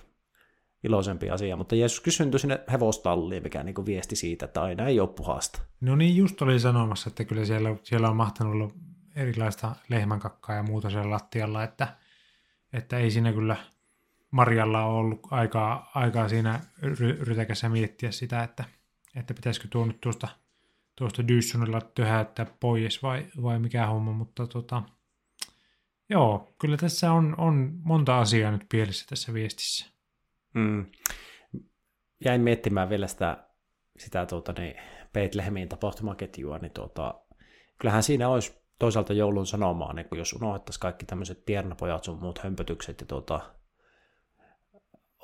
[0.86, 5.00] iloisempi asia, mutta Jeesus syntyi sinne hevostalliin, mikä niin kuin viesti siitä, että aina ei
[5.00, 5.62] ole puhasta.
[5.82, 8.72] No niin, just oli sanomassa, että kyllä siellä, siellä on mahtanut olla
[9.16, 11.88] erilaista lehmänkakkaa ja muuta siellä lattialla, että,
[12.74, 13.56] että ei siinä kyllä
[14.32, 18.64] Marjalla ole ollut aikaa, aikaa siinä ry- rytäkässä miettiä sitä, että,
[19.16, 20.28] että pitäisikö tuo nyt tuosta,
[20.96, 24.84] tuosta Dyssonilla töhäyttää pois vai, vai mikä homma, mutta tota,
[26.10, 29.95] joo, kyllä tässä on, on monta asiaa nyt pielessä tässä viestissä.
[30.56, 30.86] Mm.
[32.26, 33.48] Jäin miettimään vielä sitä,
[33.98, 34.76] sitä tuota, niin,
[35.14, 37.22] Bethlehemin tapahtumaketjua, niin tuota,
[37.80, 43.02] kyllähän siinä olisi toisaalta joulun sanomaa, niin jos unohdettaisiin kaikki tämmöiset tiernapojat sun muut hömpötykset,
[43.02, 43.40] ja tuota,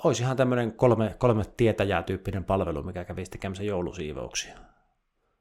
[0.04, 4.54] olisi ihan tämmöinen kolme, kolme tietäjää tyyppinen palvelu, mikä kävisi tekemässä joulusiivouksia.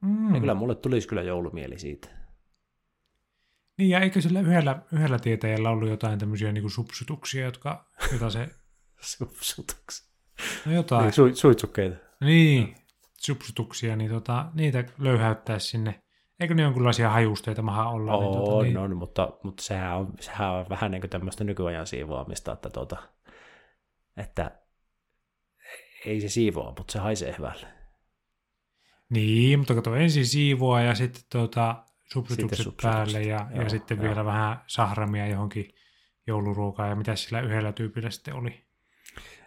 [0.01, 0.31] Mm.
[0.31, 2.07] Niin kyllä mulle tulisi kyllä joulumieli siitä.
[3.77, 8.29] Niin, ja eikö sillä yhdellä, yhdellä tietäjällä ollut jotain tämmöisiä niin kuin subsutuksia, jotka, jota
[8.29, 8.49] se...
[9.01, 10.11] subsutuksia?
[10.65, 11.03] No jotain.
[11.03, 11.95] Niin, su, suitsukkeita.
[12.21, 12.75] Niin,
[13.17, 16.01] subsutuksia, niin tota, niitä löyhäyttäisi sinne.
[16.39, 18.13] Eikö ne jonkinlaisia hajusteita maha olla?
[18.13, 18.77] On, niin, tota, niin...
[18.77, 22.97] on mutta, mutta sehän, on, sehän on vähän niin kuin tämmöistä nykyajan siivoamista, että, tuota,
[24.17, 24.51] että
[26.05, 27.67] ei se siivoa, mutta se haisee hyvälle.
[29.09, 31.83] Niin, mutta kato ensin siivoa ja sitten tuota,
[32.13, 34.03] substitukset päälle ja, joo, ja sitten joo.
[34.03, 35.73] vielä vähän sahramia johonkin
[36.27, 38.70] jouluruokaan ja mitä sillä yhdellä tyypillä sitten oli.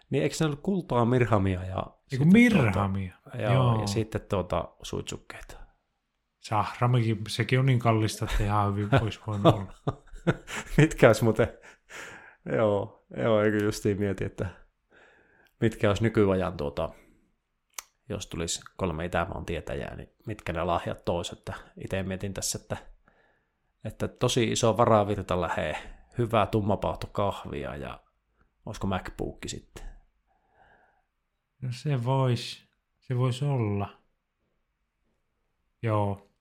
[0.09, 1.83] Niin eikö se ollut kultaa, mirhamia ja...
[2.11, 3.13] Eiku mirhamia.
[3.23, 5.57] Tuota, joo, joo, ja sitten tuota suitsukkeita.
[6.39, 10.03] Sahramikin, sekin on niin kallista, että ihan hyvin voisi voinut olla.
[10.77, 11.47] Mitkä olisi muuten...
[12.55, 14.49] Joo, joo, eikö justiin mieti, että
[15.61, 16.89] mitkä olisi nykyajan tuota,
[18.09, 22.77] jos tulisi kolme Itämaan tietäjää, niin mitkä ne lahjat tois, että itse mietin tässä, että,
[23.83, 25.75] että tosi iso varavirta lähe,
[26.17, 27.99] hyvää tummapauhto kahvia ja
[28.65, 29.94] olisiko MacBook sitten.
[31.61, 32.63] No se voisi,
[32.99, 34.01] se voisi olla.
[35.81, 36.31] Joo.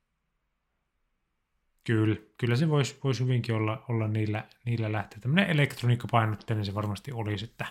[1.85, 5.19] Kyllä, kyllä se voisi vois hyvinkin olla, olla niillä, niillä lähteä.
[5.21, 7.67] Tämmöinen elektroniikkapainotteinen se varmasti olisi, että,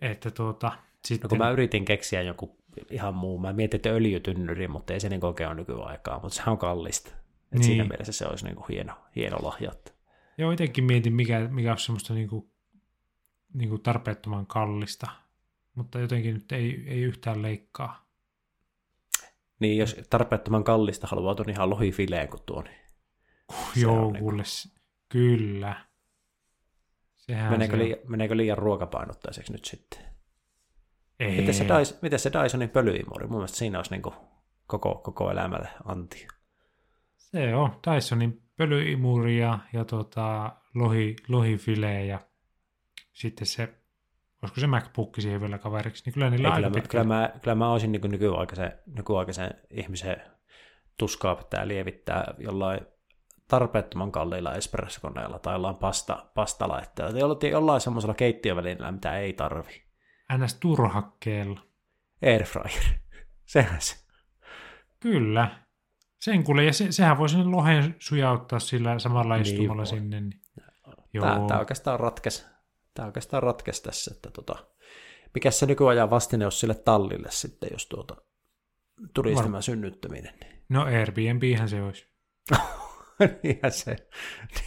[0.00, 0.72] että tuota,
[1.04, 1.24] sitten...
[1.24, 2.58] No kun mä yritin keksiä joku
[2.90, 6.50] ihan muu, mä mietin, että öljytynnyri, mutta ei se niin oikein ole nykyaikaa, mutta se
[6.50, 7.10] on kallista.
[7.10, 7.64] Et niin.
[7.64, 9.72] Siinä mielessä se olisi niin kuin hieno, hieno lahja.
[10.38, 12.50] Joo, itsekin mietin, mikä, mikä on semmoista niin kuin,
[13.54, 15.06] niin kuin tarpeettoman kallista,
[15.78, 18.08] mutta jotenkin nyt ei, ei yhtään leikkaa.
[19.60, 22.64] Niin, jos tarpeettoman kallista haluaa tuon ihan lohifileen kuin tuon.
[22.64, 22.76] Niin
[23.76, 24.42] Joo, niin kuule,
[25.08, 25.86] kyllä.
[27.16, 30.00] Sehän meneekö, se liian, meneekö liian ruokapainottaiseksi nyt sitten?
[31.20, 31.36] Ei.
[31.36, 33.26] Miten se, Dyson, miten se Dysonin pölyimuri?
[33.26, 34.14] Mun mielestä siinä olisi niin kuin
[34.66, 36.28] koko, koko elämälle anti.
[37.16, 42.20] Se on Dysonin pölyimuri ja, ja tota, lohi, lohifile ja
[43.12, 43.77] sitten se,
[44.42, 47.54] olisiko se MacBook siihen vielä kaveriksi, niin kyllä niillä Ei, kyllä, mä, kyllä, mä, kyllä
[47.54, 50.16] mä olisin niin nykyaikaisen, nykyaikaisen ihmisen
[50.98, 52.80] tuskaa pitää lievittää jollain
[53.48, 59.82] tarpeettoman kalliilla espressokoneella tai jollain pasta, pastalaitteella tai jollain semmoisella keittiövälineellä, mitä ei tarvi.
[60.36, 61.60] NS turhakkeella.
[62.22, 62.84] Airfryer.
[63.44, 63.96] Sehän se.
[65.00, 65.50] Kyllä.
[66.18, 69.86] Sen kuule, ja se, sehän voi sinne lohen sujauttaa sillä samalla niin istumalla voi.
[69.86, 70.20] sinne.
[70.20, 70.40] Niin.
[71.12, 71.26] Joo.
[71.26, 72.46] Tämä, tämä oikeastaan ratkesi,
[72.98, 74.66] tämä oikeastaan ratkesi tässä, että tota,
[75.34, 78.16] mikä se nykyajan vastine olisi sille tallille sitten, jos tuota,
[79.14, 79.44] tulisi Var...
[79.44, 80.34] tämä synnyttäminen.
[80.40, 80.58] Niin.
[80.68, 82.06] No Airbnbhän se olisi.
[83.42, 83.96] niinhän se,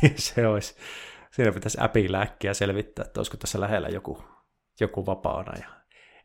[0.02, 0.76] niin se olisi.
[1.32, 1.78] Siinä pitäisi
[2.22, 4.24] äkkiä selvittää, että olisiko tässä lähellä joku,
[4.80, 5.54] joku vapaana.
[5.60, 5.70] Ja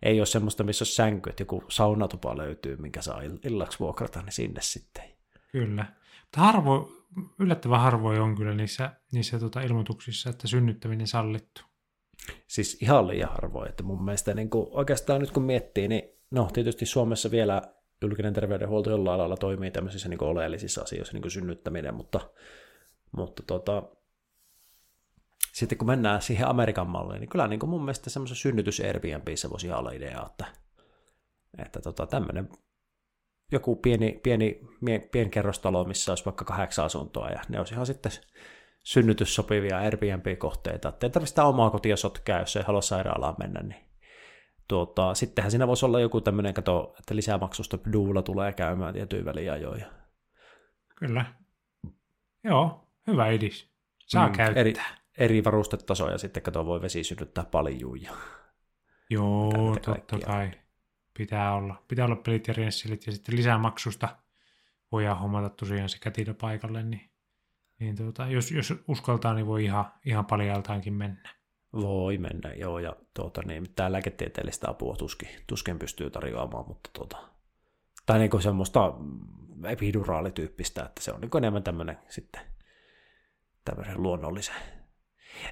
[0.03, 4.33] ei ole semmoista, missä on sänky, että joku saunatupa löytyy, minkä saa illaksi vuokrata, niin
[4.33, 5.05] sinne sitten.
[5.53, 5.87] Kyllä.
[6.21, 6.93] Mutta harvo,
[7.39, 11.63] yllättävän harvoin on kyllä niissä, niissä tota ilmoituksissa, että synnyttäminen sallittu.
[12.47, 16.49] Siis ihan liian harvoin, että mun mielestä niin kuin, oikeastaan nyt kun miettii, niin no
[16.53, 17.63] tietysti Suomessa vielä
[18.03, 22.21] julkinen terveydenhuolto jollain lailla toimii tämmöisissä niin oleellisissa asioissa, niin kuin synnyttäminen, mutta,
[23.17, 23.83] mutta tota,
[25.53, 29.51] sitten kun mennään siihen Amerikan malliin, niin kyllä niin kuin mun mielestä semmoisen synnytys Airbnbissä
[29.51, 30.45] voisi olla idea, että,
[31.59, 32.49] että tota, tämmöinen
[33.53, 34.61] joku pieni, pieni
[35.13, 38.13] pienkerrostalo, missä olisi vaikka kahdeksan asuntoa, ja ne olisi ihan sitten
[38.87, 43.85] synnytyssopivia Airbnb-kohteita, että ei tarvitse sitä omaa kotia sotkea, jos ei halua sairaalaan mennä, niin
[44.69, 49.85] tuota, sittenhän siinä voisi olla joku tämmöinen, kato, että lisämaksusta duula tulee käymään tietyin väliajoin.
[50.97, 51.25] Kyllä.
[52.45, 53.71] Joo, hyvä idis.
[54.07, 54.61] Saa mm, käyttää.
[54.61, 54.75] Eri,
[55.19, 58.03] eri varustetasoja sitten, kato, voi vesi synnyttää paljon.
[58.03, 58.13] Ja
[59.11, 60.51] Joo, totta kai.
[61.19, 61.83] Pitää olla.
[61.89, 64.09] Pitää olla pelit ja rensselit ja sitten lisämaksusta
[64.93, 67.11] voidaan hommata tosiaan se kätilö paikalle, niin,
[67.79, 71.37] niin tuota, jos, jos uskaltaa, niin voi ihan, ihan paljaltaankin mennä.
[71.73, 77.17] Voi mennä, joo, ja tuota, niin, mitään lääketieteellistä apua tuskin, tuskin pystyy tarjoamaan, mutta tuota,
[78.07, 78.95] tai niin semmoista
[79.65, 82.41] epiduraalityyppistä, että se on niin enemmän tämmöinen sitten
[83.65, 84.55] tämmöisen luonnollisen.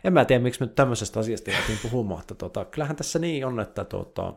[0.04, 3.60] En mä tiedä, miksi me tämmöisestä asiasta jäätiin puhumaan, että tuota, kyllähän tässä niin on,
[3.60, 4.34] että tuota,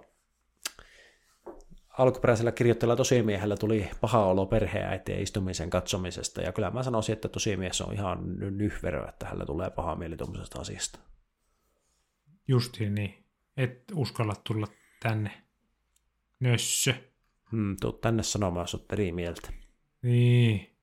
[1.97, 7.81] alkuperäisellä kirjoittajalla tosimiehellä tuli paha olo perheäitien istumisen katsomisesta, ja kyllä mä sanoisin, että tosimies
[7.81, 10.99] on ihan nyhverö, että hänellä tulee paha mieli tuommoisesta asiasta.
[12.47, 13.25] Justiin niin.
[13.57, 14.67] Et uskalla tulla
[15.03, 15.31] tänne.
[16.39, 16.93] Nössö.
[17.51, 19.49] Hmm, tuu tänne sanomaan, jos olet eri mieltä.
[20.01, 20.77] Niin.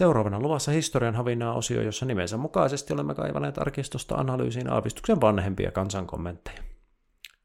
[0.00, 6.62] Seuraavana luvassa historian havinaa osio, jossa nimensä mukaisesti olemme kaivaneet arkistosta analyysiin aavistuksen vanhempia kansankommentteja.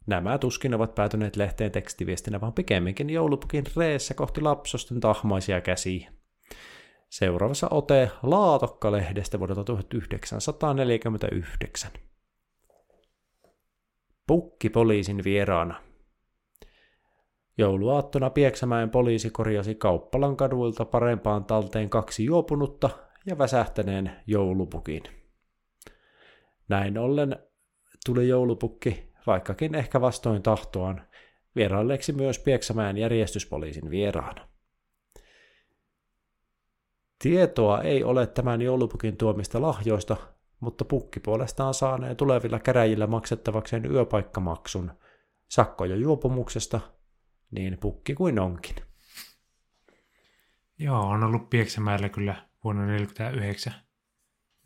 [0.08, 6.12] Nämä tuskin ovat päätyneet lehteen tekstiviestinä, vaan pikemminkin joulupukin reessä kohti lapsosten tahmaisia käsiä.
[7.10, 11.92] Seuraavassa ote Laatokka-lehdestä vuodelta 1949.
[14.28, 15.82] Pukki poliisin vieraana.
[17.58, 22.90] Jouluaattona Pieksämäen poliisi korjasi Kauppalan kaduilta parempaan talteen kaksi juopunutta
[23.26, 25.04] ja väsähtäneen joulupukin.
[26.70, 27.36] Näin ollen
[28.06, 31.02] tuli joulupukki, vaikkakin ehkä vastoin tahtoaan,
[31.56, 34.48] vierailleeksi myös Pieksämäen järjestyspoliisin vieraana.
[37.20, 40.18] Tietoa ei ole tämän joulupukin tuomista lahjoista,
[40.60, 44.92] mutta pukki puolestaan saanee tulevilla käräjillä maksettavakseen yöpaikkamaksun
[45.48, 46.80] sakkoja juopumuksesta,
[47.52, 48.76] niin pukki kuin onkin.
[50.80, 53.86] Joo, on ollut Pieksämäellä kyllä vuonna 1949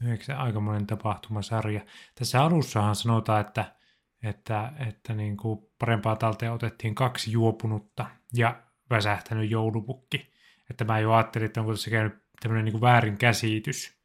[0.08, 1.82] Eikö se aikamoinen tapahtumasarja?
[2.16, 3.76] Tässä alussahan sanotaan, että,
[4.24, 10.34] että, että niin kuin parempaa talteen otettiin kaksi juopunutta ja väsähtänyt joulupukki.
[10.70, 14.00] Että mä jo ajattelin, että onko tässä käynyt tämmöinen niin väärin käsitys,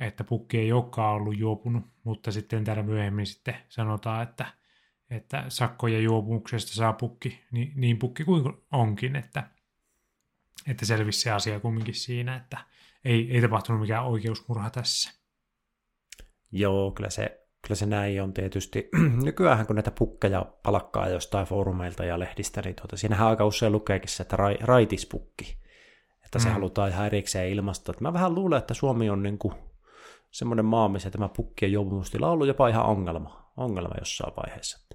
[0.00, 4.46] että pukki ei olekaan ollut juopunut, mutta sitten täällä myöhemmin sitten sanotaan, että,
[5.16, 9.50] että sakkoja juopumuksesta saa pukki, niin, niin pukki kuin onkin, että,
[10.66, 12.58] että selvisi se asia kumminkin siinä, että
[13.04, 15.10] ei, ei tapahtunut mikään oikeusmurha tässä.
[16.52, 18.88] Joo, kyllä se, kyllä se näin on tietysti.
[19.24, 24.08] Nykyään kun näitä pukkeja palkkaa jostain foorumeilta ja lehdistä, niin tuota, siinähän aika usein lukeekin
[24.08, 25.58] se, että ra, raitispukki,
[26.24, 26.52] että se mm.
[26.52, 27.94] halutaan ihan erikseen ilmasta.
[28.00, 29.54] Mä vähän luulen, että Suomi on niin kuin
[30.30, 34.88] semmoinen maa, missä tämä pukkien juopumustila on ollut jopa ihan ongelma, ongelma jossain vaiheessa.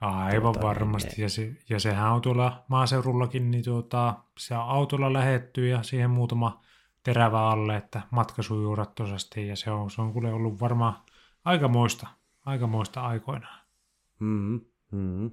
[0.00, 4.60] Aivan tuota, varmasti, niin, ja, se, ja sehän on tuolla maaseudullakin, niin tuota, se on
[4.60, 6.62] autolla lähetty ja siihen muutama
[7.02, 10.94] terävä alle, että matka sujuu rattosasti, ja se on, se on kuule ollut varmaan
[11.44, 12.06] aikamoista,
[12.46, 13.60] aikamoista aikoinaan.
[14.18, 14.60] Mm,
[14.90, 15.30] mm.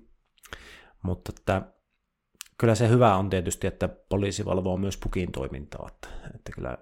[1.03, 1.61] Mutta että,
[2.57, 6.77] kyllä se hyvä on tietysti, että poliisi valvoo myös pukin toimintaa, että, että kyllä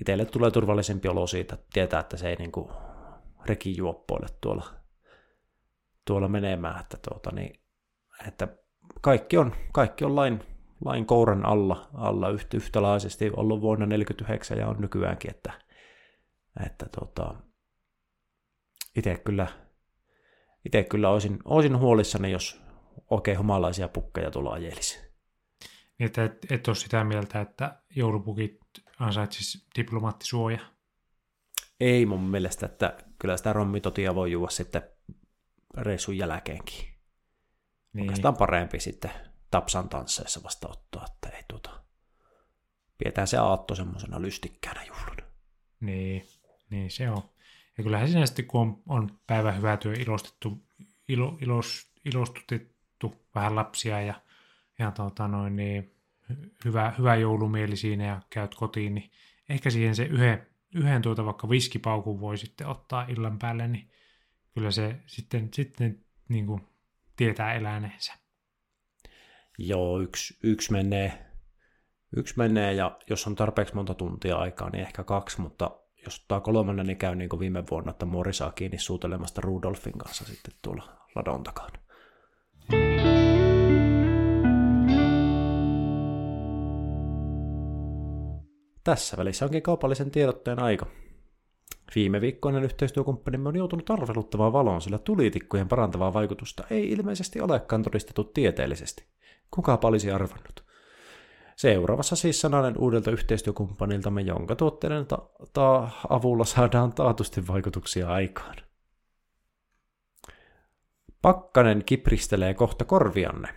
[0.00, 2.68] itselle tulee turvallisempi olo siitä, että tietää, että se ei niin kuin
[3.46, 4.77] rekijuoppoille tuolla,
[6.08, 7.60] tuolla menemään, että, tuota, niin,
[8.28, 8.48] että
[9.00, 10.42] kaikki on, kaikki on lain,
[10.84, 15.52] lain kouran alla, alla yhtä, yhtälaisesti ollut vuonna 1949 ja on nykyäänkin, että,
[16.66, 17.34] että tuota,
[18.96, 19.46] itse kyllä,
[20.66, 22.62] itse kyllä olisin, olisin huolissani, jos
[23.10, 24.98] oikein humalaisia pukkeja tulla ajelisi.
[25.98, 28.58] Niin, että et, et ole sitä mieltä, että joulupukit
[28.98, 30.58] ansaitsisi diplomaattisuoja?
[31.80, 34.82] Ei mun mielestä, että kyllä sitä rommitotia voi juoda sitten
[35.80, 36.88] reissun jälkeenkin.
[37.92, 38.02] Niin.
[38.02, 39.10] Oikeastaan parempi sitten
[39.50, 41.84] Tapsan tansseissa vastaanottoa, että ei tuota,
[42.98, 45.22] pidetään se aatto semmoisena lystikkäänä juhluna.
[45.80, 46.26] Niin,
[46.70, 47.22] niin se on.
[47.78, 50.66] Ja kyllähän siinä sitten, kun on, on päivä hyvä työ ilostettu,
[51.08, 54.14] ilo, ilos, ilostutettu vähän lapsia ja,
[54.78, 55.94] ja tota noin, niin
[56.64, 59.10] hyvä, hyvä joulumieli siinä ja käyt kotiin, niin
[59.48, 63.90] ehkä siihen se yhden, yhden tuota vaikka viskipaukun voi sitten ottaa illan päälle, niin
[64.58, 66.60] kyllä se sitten, sitten niin kuin
[67.16, 68.12] tietää eläneensä.
[69.58, 71.26] Joo, yksi, yksi menee,
[72.16, 75.70] yksi menee ja jos on tarpeeksi monta tuntia aikaa, niin ehkä kaksi, mutta
[76.04, 79.98] jos ottaa kolmannen, niin käy niin kuin viime vuonna, että Mori saa kiinni suutelemasta Rudolfin
[79.98, 81.78] kanssa sitten tuolla ladon takana.
[88.84, 90.86] Tässä välissä onkin kaupallisen tiedotteen aika.
[91.94, 98.24] Viime viikkoinen yhteistyökumppanimme on joutunut arveluttamaan valoon, sillä tulitikkujen parantavaa vaikutusta ei ilmeisesti olekaan todistettu
[98.24, 99.04] tieteellisesti.
[99.50, 100.64] Kuka olisi arvannut?
[101.56, 108.56] Seuraavassa siis sananen uudelta yhteistyökumppaniltamme, jonka tuotteiden ta- ta- avulla saadaan taatusti vaikutuksia aikaan.
[111.22, 113.48] Pakkanen kipristelee kohta korvianne.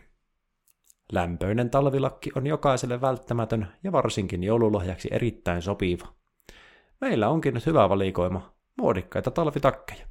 [1.11, 6.20] Lämpöinen talvilakki on jokaiselle välttämätön ja varsinkin joululahjaksi erittäin sopiva.
[7.01, 10.07] Meillä onkin nyt hyvä valikoima muodikkaita talvitakkeja.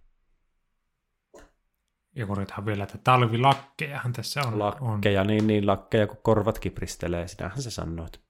[2.16, 4.58] Ja korjataan vielä, että talvilakkejahan tässä on.
[4.58, 5.26] Lakkeja, on.
[5.26, 8.20] niin, niin lakkeja, kun korvat kipristelee, sinähän se sanoit.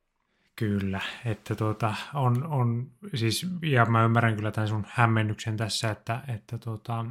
[0.56, 6.20] Kyllä, että tuota, on, on siis, ja mä ymmärrän kyllä tämän sun hämmennyksen tässä, että,
[6.28, 7.04] että tuota,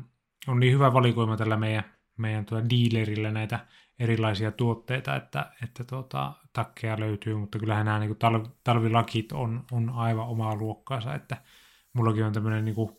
[0.47, 1.83] on niin hyvä valikoima tällä meidän,
[2.17, 3.59] meidän tuota dealerillä näitä
[3.99, 9.89] erilaisia tuotteita, että, että tuota, takkeja löytyy, mutta kyllähän nämä niin talv, talvilakit on, on
[9.89, 11.37] aivan omaa luokkaansa, että
[11.93, 12.97] mullakin on tämmöinen niin kuin,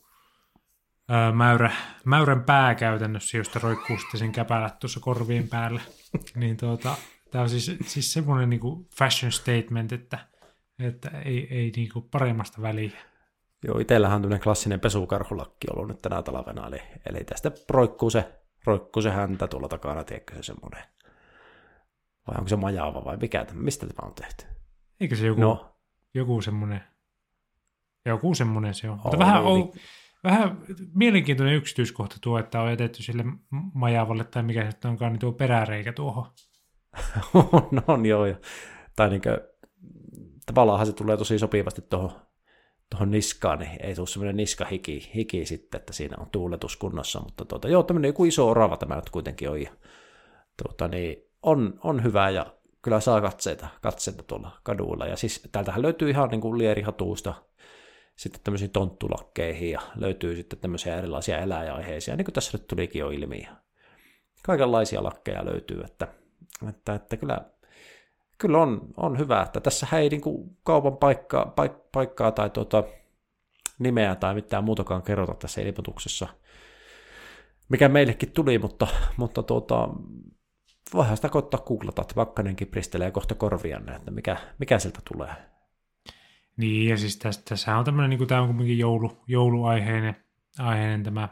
[1.08, 1.72] ää, mäyrä,
[2.04, 5.80] mäyrän pää käytännössä, josta roikkuu sitten sen käpälät tuossa korvien päällä.
[6.34, 6.96] niin tuota,
[7.30, 10.18] tämä on siis, siis semmoinen niin kuin fashion statement, että,
[10.78, 13.00] että ei, ei niin kuin paremmasta väliä.
[13.64, 18.39] Joo, itsellähän on tämmöinen klassinen pesukarhulakki ollut nyt tänä talvena, eli, eli tästä roikkuu se,
[18.64, 20.82] roikkuu se häntä tuolla takana, tiedätkö se semmoinen
[22.26, 23.62] vai onko se majaava vai mikä tämä?
[23.62, 24.44] Mistä tämä on tehty?
[25.00, 25.76] Eikö se joku, no.
[26.14, 26.80] joku semmoinen,
[28.06, 29.00] joku semmoinen se on.
[29.04, 29.72] Mutta vähän, on,
[30.24, 30.58] vähän
[30.94, 33.24] mielenkiintoinen yksityiskohta tuo, että on jätetty sille
[33.74, 36.26] majaavalle tai mikä se onkaan, niin tuo peräreikä tuohon.
[37.72, 38.26] no on joo.
[38.26, 38.36] Ja,
[38.96, 39.38] tai niin kuin,
[40.46, 42.12] tavallaan se tulee tosi sopivasti tuohon
[42.90, 47.44] tuohon niskaan, niin ei tule semmoinen niskahiki hiki sitten, että siinä on tuuletus kunnossa, mutta
[47.44, 49.70] tuota, joo, tämmöinen joku iso orava tämä nyt kuitenkin on, ja
[50.62, 52.46] tuota, niin on, on hyvä ja
[52.82, 55.06] kyllä saa katseita, katseita tuolla kaduilla.
[55.06, 57.34] Ja siis täältähän löytyy ihan niin kuin lierihatuusta
[58.16, 63.10] sitten tämmöisiin tonttulakkeihin ja löytyy sitten tämmöisiä erilaisia eläinaiheisia, niin kuin tässä nyt tulikin jo
[63.10, 63.48] ilmi.
[64.42, 66.08] Kaikenlaisia lakkeja löytyy, että,
[66.68, 67.40] että, että kyllä,
[68.40, 72.84] kyllä on, on hyvä, että tässä ei niin kuin kaupan paikkaa, paik, paikkaa tai tuota,
[73.78, 76.28] nimeä tai mitään muutakaan kerrota tässä ilmoituksessa,
[77.68, 79.88] mikä meillekin tuli, mutta, mutta tuota,
[80.94, 85.34] voihan sitä koittaa googlata, että Pakkanenkin pristelee kohta korvianne, että mikä, mikä sieltä tulee.
[86.56, 90.16] Niin, ja siis tässä, tässä on tämmöinen, niin kuin tämä on kuitenkin joulu, jouluaiheinen
[90.58, 91.28] aiheinen tämä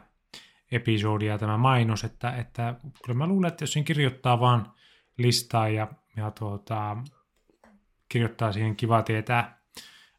[0.71, 4.73] episodi ja tämä mainos, että, että kyllä mä luulen, että jos sen kirjoittaa vaan
[5.17, 5.87] listaa ja,
[6.19, 6.97] ja tuota,
[8.09, 9.59] kirjoittaa siihen kiva tietää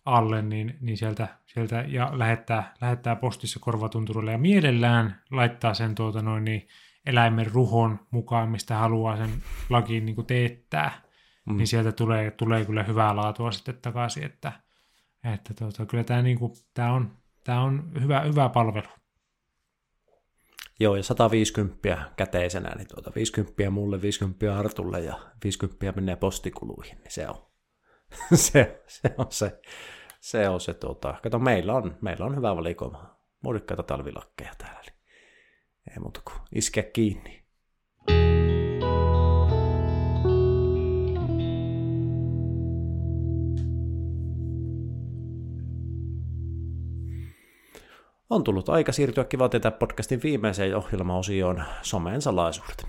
[0.04, 6.22] alle, niin, niin sieltä, sieltä ja lähettää, lähettää postissa korvatunturille ja mielellään laittaa sen tuota
[6.22, 6.68] noin, niin
[7.06, 9.30] eläimen ruhon mukaan, mistä haluaa sen
[9.70, 11.02] lakiin niin teettää,
[11.46, 11.56] mm.
[11.56, 14.52] niin sieltä tulee, tulee kyllä hyvää laatua sitten takaisin, että,
[15.34, 18.99] että tuota, kyllä tämä, niin kuin, tämä on, tämä on hyvä, hyvä palvelu.
[20.80, 27.10] Joo, ja 150 käteisenä, niin tuota 50 mulle, 50 Artulle ja 50 menee postikuluihin, niin
[27.10, 27.50] se on
[28.34, 29.60] se, se on se,
[30.20, 35.92] se on se tuota, kato meillä on, meillä on hyvä valikoima muodikkaita talvilakkeja täällä, niin
[35.92, 37.39] ei muuta kuin iskeä kiinni.
[48.30, 52.86] On tullut aika siirtyä Kiva tietää podcastin viimeiseen ohjelmaosioon someen salaisuudet.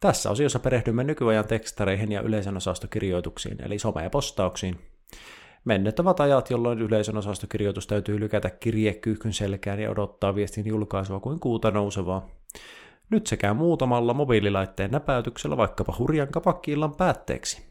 [0.00, 4.78] Tässä osiossa perehdymme nykyajan tekstareihin ja yleisön osastokirjoituksiin, eli some-postauksiin.
[5.64, 11.40] Menneet ovat ajat, jolloin yleisön osastokirjoitus täytyy lykätä kirjekyyhkyn selkään ja odottaa viestin julkaisua kuin
[11.40, 12.28] kuuta nousevaa.
[13.10, 17.66] Nyt sekä muutamalla mobiililaitteen näpäytyksellä vaikkapa hurjan kapakkiillan päätteeksi.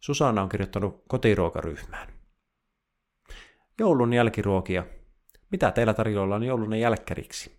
[0.00, 2.15] Susanna on kirjoittanut kotiruokaryhmään.
[3.78, 4.86] Joulun jälkiruokia.
[5.50, 7.56] Mitä teillä tarjolla on joulun jälkkäriksi?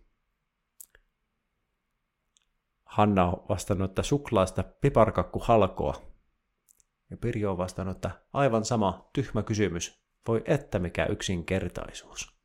[2.85, 6.01] Hanna on vastannut, että suklaasta piparkakku halkoa.
[7.09, 10.01] Ja Pirjo on vastannut, että aivan sama tyhmä kysymys.
[10.27, 12.37] Voi että mikä yksinkertaisuus.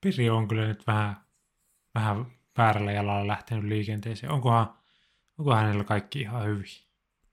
[0.00, 1.16] Pirjo on kyllä nyt vähän,
[1.94, 2.26] vähän
[2.58, 4.32] väärällä jalalla lähtenyt liikenteeseen.
[4.32, 4.74] Onkohan,
[5.38, 6.64] onko hänellä kaikki ihan hyvin?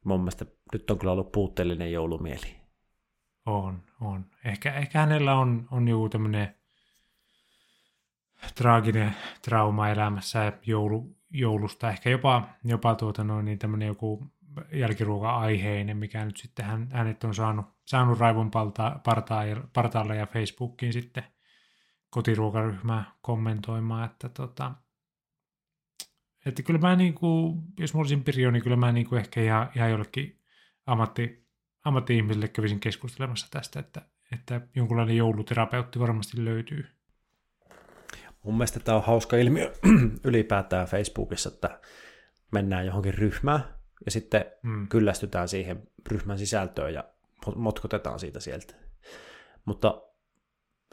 [0.04, 2.67] Mun mielestä nyt on kyllä ollut puutteellinen joulumieli.
[3.48, 4.26] On, on.
[4.46, 6.56] Ehkä, ehkä hänellä on, on joku tämmöinen
[8.56, 14.32] traaginen trauma elämässä joulu, joulusta, ehkä jopa, jopa tuota noin, niin tämmöinen joku
[14.72, 18.52] jälkiruoka-aiheinen, mikä nyt sitten hän, hänet on saanut, saanut raivon
[19.74, 21.24] partaalle ja Facebookiin sitten
[22.10, 24.72] kotiruokaryhmää kommentoimaan, että tota,
[26.46, 29.42] että kyllä mä niin kuin, jos mä olisin Pirjo, niin kyllä mä niin kuin ehkä
[29.42, 30.42] ihan, ihan jollekin
[30.86, 31.47] ammatti,
[31.84, 34.02] ammatti-ihmisille kävisin keskustelemassa tästä, että,
[34.34, 36.86] että jonkunlainen jouluterapeutti varmasti löytyy.
[38.44, 39.74] Mun mielestä tämä on hauska ilmiö
[40.24, 41.80] ylipäätään Facebookissa, että
[42.52, 44.88] mennään johonkin ryhmään ja sitten mm.
[44.88, 47.04] kyllästytään siihen ryhmän sisältöön ja
[47.56, 48.74] motkotetaan siitä sieltä.
[49.66, 50.02] Mutta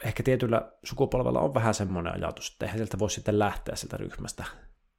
[0.03, 4.43] ehkä tietyllä sukupolvella on vähän semmoinen ajatus, että eihän sieltä voi sitten lähteä sieltä ryhmästä,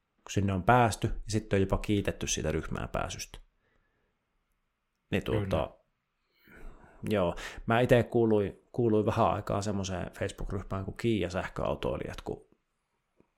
[0.05, 3.38] kun sinne on päästy ja sitten on jopa kiitetty siitä ryhmään pääsystä.
[5.11, 5.76] Niin tuota,
[7.11, 7.35] joo,
[7.66, 12.47] mä itse kuuluin, kuuluin vähän aikaa semmoiseen Facebook-ryhmään kuin Kiia sähköautoilijat, kun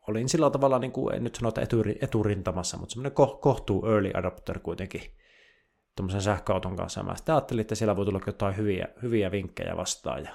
[0.09, 1.61] olin sillä tavalla, niin kuin, en nyt sano, että
[2.01, 5.03] eturintamassa, mutta semmoinen kohtuu early adopter kuitenkin
[5.97, 7.03] tuommoisen sähköauton kanssa.
[7.03, 10.31] Mä sitten ajattelin, että siellä voi tulla jotain hyviä, hyviä vinkkejä vastaan ja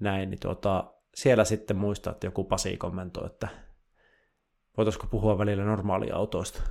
[0.00, 3.48] näin, niin tuota, siellä sitten muistaa, että joku Pasi kommentoi, että
[4.76, 6.62] voitaisiko puhua välillä normaaliautoista.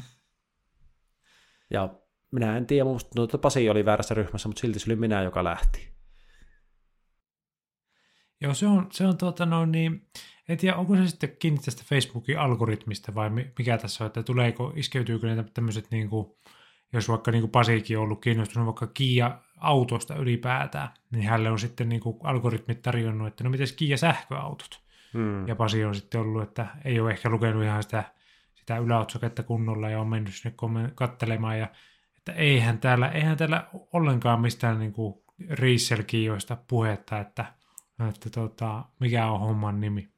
[1.70, 1.94] ja
[2.30, 5.44] minä en tiedä, musta että Pasi oli väärässä ryhmässä, mutta silti se oli minä, joka
[5.44, 5.88] lähti.
[8.40, 10.08] Joo, se on, se on tuota, no niin,
[10.48, 14.72] en tiedä, onko se sitten kiinni tästä Facebookin algoritmista vai mikä tässä on, että tuleeko,
[14.76, 16.26] iskeytyykö ne tämmöiset, niin kuin,
[16.92, 21.88] jos vaikka niin kuin Pasikin on ollut kiinnostunut vaikka Kia-autosta ylipäätään, niin hänelle on sitten
[21.88, 24.80] niin kuin algoritmit tarjonnut, että no miten Kia sähköautot.
[25.12, 25.48] Hmm.
[25.48, 28.04] Ja Pasi on sitten ollut, että ei ole ehkä lukenut ihan sitä,
[28.54, 30.54] sitä yläotsaketta kunnolla ja on mennyt sinne
[30.94, 31.68] kattelemaan ja
[32.28, 35.14] että eihän täällä, eihän täällä ollenkaan mistään niin kuin
[35.50, 37.44] Riesel-Kioista puhetta, että
[38.08, 40.08] että tota, mikä on homman nimi.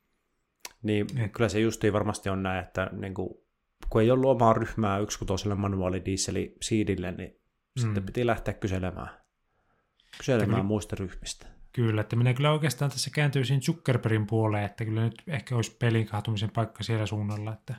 [0.83, 1.33] Niin, Et...
[1.33, 3.29] kyllä se justiin varmasti on näin, että niin kuin,
[3.91, 7.81] kun ei ollut omaa ryhmää yksikutoiselle manuaalidiisseli siidille, niin mm.
[7.81, 9.11] sitten piti lähteä kyselemään,
[10.19, 11.47] kyselemään kyllä, muista ryhmistä.
[11.73, 16.07] Kyllä, että minä kyllä oikeastaan tässä kääntyisin Zuckerbergin puoleen, että kyllä nyt ehkä olisi pelin
[16.07, 17.75] kahtumisen paikka siellä suunnalla, että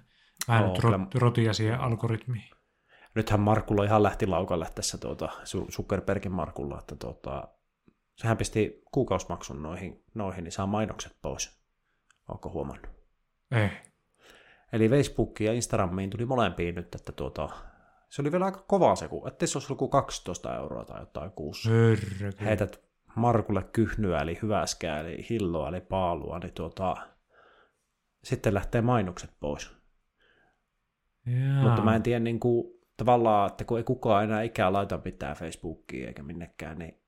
[0.47, 2.61] vähän Oo, nyt rot, rotia siihen algoritmiin.
[3.16, 5.30] Nythän Markulla ihan lähti laukalle tässä tuota,
[5.72, 7.47] Zuckerbergin Markulla, että tuota,
[8.16, 11.62] sehän pisti kuukausimaksun noihin, noihin, niin saa mainokset pois.
[12.28, 12.88] Onko huomannut?
[13.51, 13.70] Ei.
[14.74, 17.49] Eli Facebookiin ja Instagramiin tuli molempiin nyt, että tuota,
[18.09, 21.32] Se oli vielä aika kova se, kun ettei se olisi ollut 12 euroa tai jotain
[21.32, 21.70] kuussa.
[22.45, 22.82] Heität
[23.16, 26.95] Markulle kyhnyä, eli hyväskää, eli hilloa, eli paalua, niin tuota,
[28.24, 29.72] sitten lähtee mainokset pois.
[31.26, 31.64] Jaa.
[31.64, 32.70] Mutta mä en tiedä niin kuin,
[33.06, 37.02] tavallaan, että kun ei kukaan enää ikään laita mitään Facebookiin eikä minnekään, niin,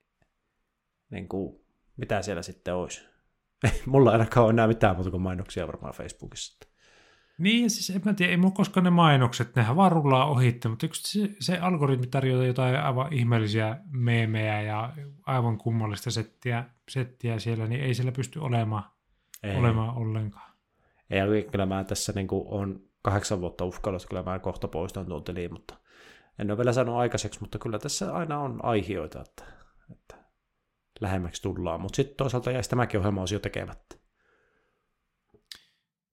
[1.09, 1.65] niin kuin,
[1.97, 3.05] mitä siellä sitten olisi?
[3.85, 6.67] Mulla ei ainakaan ole enää mitään muuta kuin mainoksia varmaan Facebookissa.
[7.37, 10.85] Niin, siis en mä tiedä, ei mulla koskaan ne mainokset, nehän vaan rullaa ohitte, mutta
[10.85, 14.93] yksi se, se algoritmi tarjoaa jotain aivan ihmeellisiä meemejä ja
[15.25, 18.83] aivan kummallista settiä, settiä siellä, niin ei siellä pysty olemaan,
[19.43, 20.53] Ei, olemaan ollenkaan.
[21.09, 25.05] ei kyllä mä tässä niin kuin, on kahdeksan vuotta uhkaillut, että kyllä mä kohta poistan
[25.05, 25.75] tuon tiliin, mutta
[26.39, 29.43] en ole vielä sanonut aikaiseksi, mutta kyllä tässä aina on aihioita, että,
[29.91, 30.15] että
[31.01, 33.95] lähemmäksi tullaan, mutta sitten toisaalta jäisi tämäkin ohjelma osio tekemättä.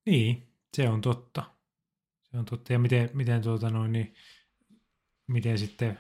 [0.07, 1.43] Niin, se on totta.
[2.23, 2.73] Se on totta.
[2.73, 4.15] Ja miten, miten, tuota noin, niin,
[5.27, 5.99] miten sitten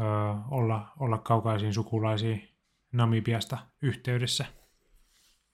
[0.00, 0.02] ö,
[0.50, 2.48] olla, olla kaukaisiin sukulaisiin
[2.92, 4.44] Namibiasta yhteydessä,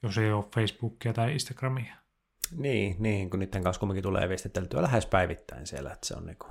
[0.03, 1.97] jos ei ole Facebookia tai Instagramia.
[2.57, 6.47] Niin, niin, kun niiden kanssa kumminkin tulee viestiteltyä lähes päivittäin siellä, että se on niinku,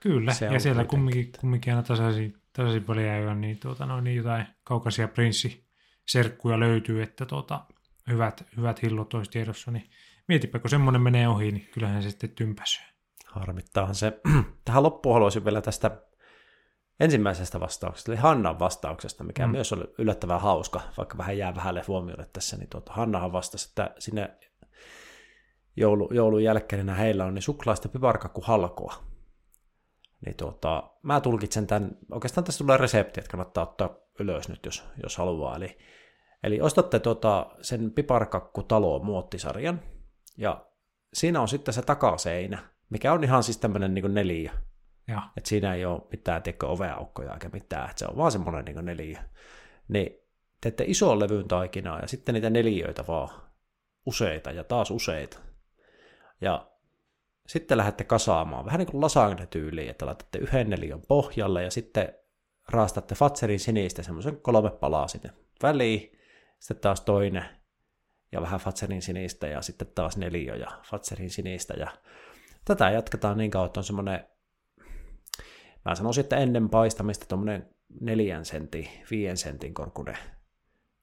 [0.00, 4.46] Kyllä, Se ja siellä kumminkin, kumminkin aina tasaisin, tasaisin väliä niin, tuota, noin, niin jotain
[4.64, 7.64] kaukaisia prinssiserkkuja löytyy, että tuota,
[8.10, 9.90] hyvät, hyvät hillot olisi tiedossa, niin
[10.28, 12.84] mietipä, kun semmoinen menee ohi, niin kyllähän se sitten tympäsyy.
[13.26, 14.20] harmittaahan se.
[14.64, 15.90] Tähän loppuun haluaisin vielä tästä
[17.00, 19.52] ensimmäisestä vastauksesta, eli Hannan vastauksesta, mikä Mm.
[19.52, 23.94] myös oli yllättävän hauska, vaikka vähän jää vähälle huomiolle tässä, niin tuota, Hannahan vastasi, että
[23.98, 24.30] sinne
[25.76, 29.09] joulu, joulun jälkeen heillä on niin suklaista piparkakku halkoa.
[30.26, 34.84] Niin tuota, mä tulkitsen tämän, oikeastaan tästä tulee resepti, että kannattaa ottaa ylös nyt, jos,
[35.02, 35.56] jos haluaa.
[35.56, 35.78] Eli,
[36.42, 39.80] eli ostatte tuota, sen piparkakku talo muottisarjan,
[40.36, 40.66] ja
[41.14, 42.58] siinä on sitten se takaseinä,
[42.90, 44.50] mikä on ihan siis tämmöinen niin neliö.
[45.08, 48.64] Ja, Että siinä ei ole mitään tiedätkö, oveaukkoja eikä mitään, että se on vaan semmoinen
[48.64, 49.16] niin neliö.
[49.88, 50.20] Niin
[50.60, 53.28] teette ison levyn taikinaa ja sitten niitä neliöitä vaan
[54.06, 55.38] useita ja taas useita.
[56.40, 56.70] Ja
[57.50, 62.14] sitten lähdette kasaamaan, vähän niin kuin lasagne-tyyliin, että laitatte yhden neliön pohjalle ja sitten
[62.68, 65.30] raastatte Fatserin sinistä semmoisen kolme palaa sinne
[65.62, 66.18] väliin,
[66.58, 67.44] sitten taas toinen
[68.32, 71.74] ja vähän Fatserin sinistä ja sitten taas neliö ja Fatserin sinistä.
[71.74, 71.88] Ja
[72.64, 74.24] tätä jatketaan niin kauan, että on semmoinen
[75.84, 80.18] Mä sanoisin, että ennen paistamista tuommoinen neljän sentin, viien sentin korkunen,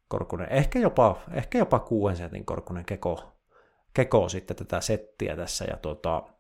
[0.07, 3.37] korkunen ehkä, jopa, ehkä jopa kuuden sentin korkunen keko,
[3.93, 5.65] keko sitten tätä settiä tässä.
[5.65, 6.36] Ja tuota,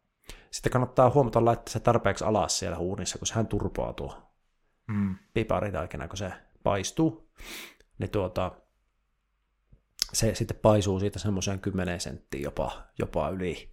[0.51, 4.21] sitten kannattaa huomata laittaa se tarpeeksi alas siellä uunissa, kun sehän turpoaa tuo
[4.87, 6.31] mm, piparitaikina, kun se
[6.63, 7.29] paistuu.
[7.99, 8.51] Niin tuota,
[10.13, 13.71] se sitten paisuu siitä semmoiseen 10 senttiin jopa, jopa yli,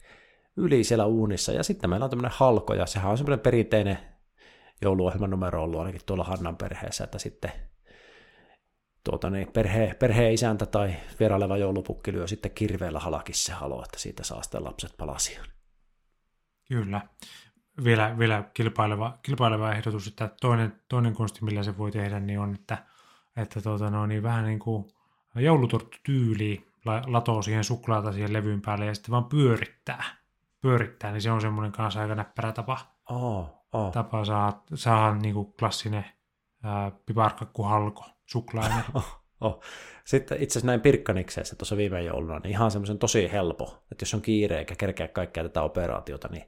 [0.57, 1.53] yli siellä uunissa.
[1.53, 3.99] Ja sitten meillä on tämmöinen halko, ja sehän on semmoinen perinteinen
[4.83, 7.53] jouluohjelman numero ollut ainakin tuolla Hannan perheessä, että sitten
[9.05, 14.25] tuota, niin perhe, perheen isäntä tai vieraileva joulupukki lyö sitten kirveellä halakissa halo, että siitä
[14.25, 15.54] saa sitten lapset palasia.
[16.69, 17.01] Kyllä.
[17.85, 22.55] Vielä, vielä kilpaileva, kilpaileva ehdotus, että toinen, toinen konsti, millä se voi tehdä, niin on,
[22.55, 22.87] että,
[23.37, 24.85] että tuota, no, niin vähän niin kuin
[25.35, 26.73] joulutorttu tyyli
[27.07, 30.05] latoo siihen suklaata siihen levyn päälle ja sitten vaan pyörittää.
[30.61, 33.93] Pyörittää, niin se on semmoinen kanssa aika näppärä tapa, Oh, oh.
[33.93, 36.05] tapa saada, saada niin kuin klassinen
[36.63, 38.85] ää, piparkakkuhalko, suklainen.
[38.95, 39.21] Oh.
[40.05, 44.15] Sitten itse asiassa näin Pirkkanikseessa tuossa viime jouluna, niin ihan semmoisen tosi helppo, että jos
[44.15, 46.45] on kiire eikä kerkeä kaikkea tätä operaatiota, niin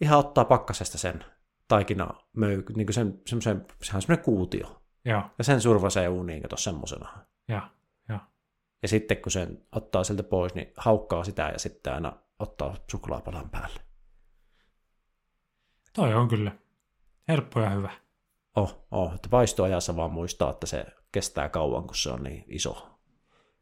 [0.00, 1.24] ihan ottaa pakkasesta sen
[1.68, 6.42] taikina möy, niin kuin sen, semmoisen, sehän on semmoinen kuutio, Joo, ja sen survasee uuniin,
[6.42, 7.26] kato semmosena.
[7.48, 7.70] ja,
[8.08, 8.20] ja.
[8.82, 13.50] Ja sitten kun sen ottaa sieltä pois, niin haukkaa sitä ja sitten aina ottaa suklaapalan
[13.50, 13.80] päälle.
[15.92, 16.52] Toi on kyllä
[17.28, 17.90] helppo ja hyvä.
[18.56, 22.88] Oh, oh, että paistoajassa vaan muistaa, että se kestää kauan, kun se on niin iso.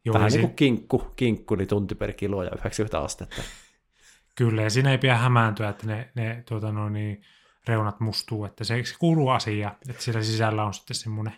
[0.05, 3.43] Joo, Vähän niin kuin kinkku, kinkku, niin tunti per kilo ja 90 astetta.
[4.37, 7.23] Kyllä, ja siinä ei pidä hämääntyä, että ne, ne tuota, no, niin,
[7.69, 11.35] reunat mustuu, että se, se kuuluu asia, että siellä sisällä on sitten semmoinen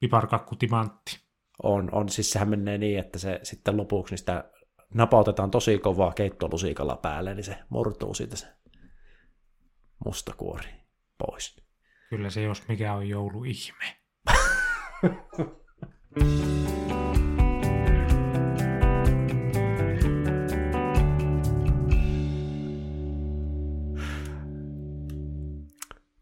[0.00, 1.20] piparkakkutimantti.
[1.62, 4.50] On, on, siis sehän menee niin, että se sitten lopuksi niin sitä
[4.94, 8.46] napautetaan tosi kovaa keittolusikalla päälle, niin se murtuu siitä se
[10.04, 10.68] musta kuori
[11.18, 11.56] pois.
[12.10, 13.96] Kyllä se jos mikä on jouluihme.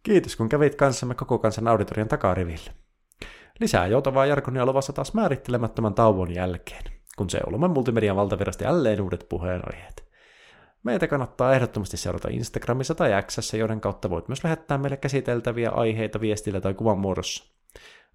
[0.03, 2.71] Kiitos, kun kävit kanssamme koko kansan auditorion takariville.
[3.61, 6.83] Lisää joutavaa jarkonia luvassa taas määrittelemättömän tauon jälkeen,
[7.17, 10.05] kun se olemme multimedian valtavirrasti jälleen uudet puheenaiheet.
[10.83, 16.21] Meitä kannattaa ehdottomasti seurata Instagramissa tai Xssä, joiden kautta voit myös lähettää meille käsiteltäviä aiheita
[16.21, 17.54] viestillä tai kuvan muodossa.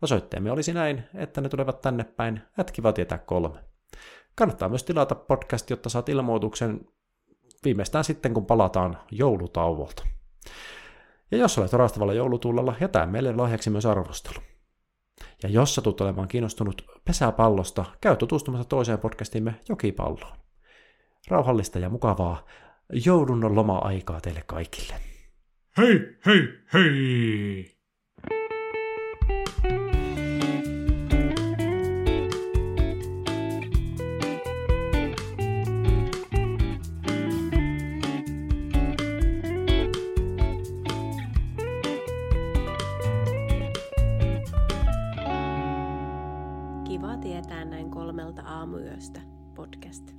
[0.01, 3.59] Osoitteemme olisi näin, että ne tulevat tänne päin, ätkiva tietää kolme.
[4.35, 6.85] Kannattaa myös tilata podcast, jotta saat ilmoituksen
[7.65, 10.03] viimeistään sitten, kun palataan joulutauolta.
[11.31, 14.39] Ja jos olet orastavalla joulutullalla, jätä meille lahjaksi myös arvostelu.
[15.43, 20.37] Ja jos satut olemaan kiinnostunut pesäpallosta, käy tutustumassa toiseen podcastimme Jokipalloon.
[21.27, 22.45] Rauhallista ja mukavaa
[23.05, 24.93] joulun loma-aikaa teille kaikille.
[25.77, 26.41] Hei, hei,
[26.73, 27.78] hei!
[48.99, 49.21] Aamuyöstä
[49.55, 50.18] podcast.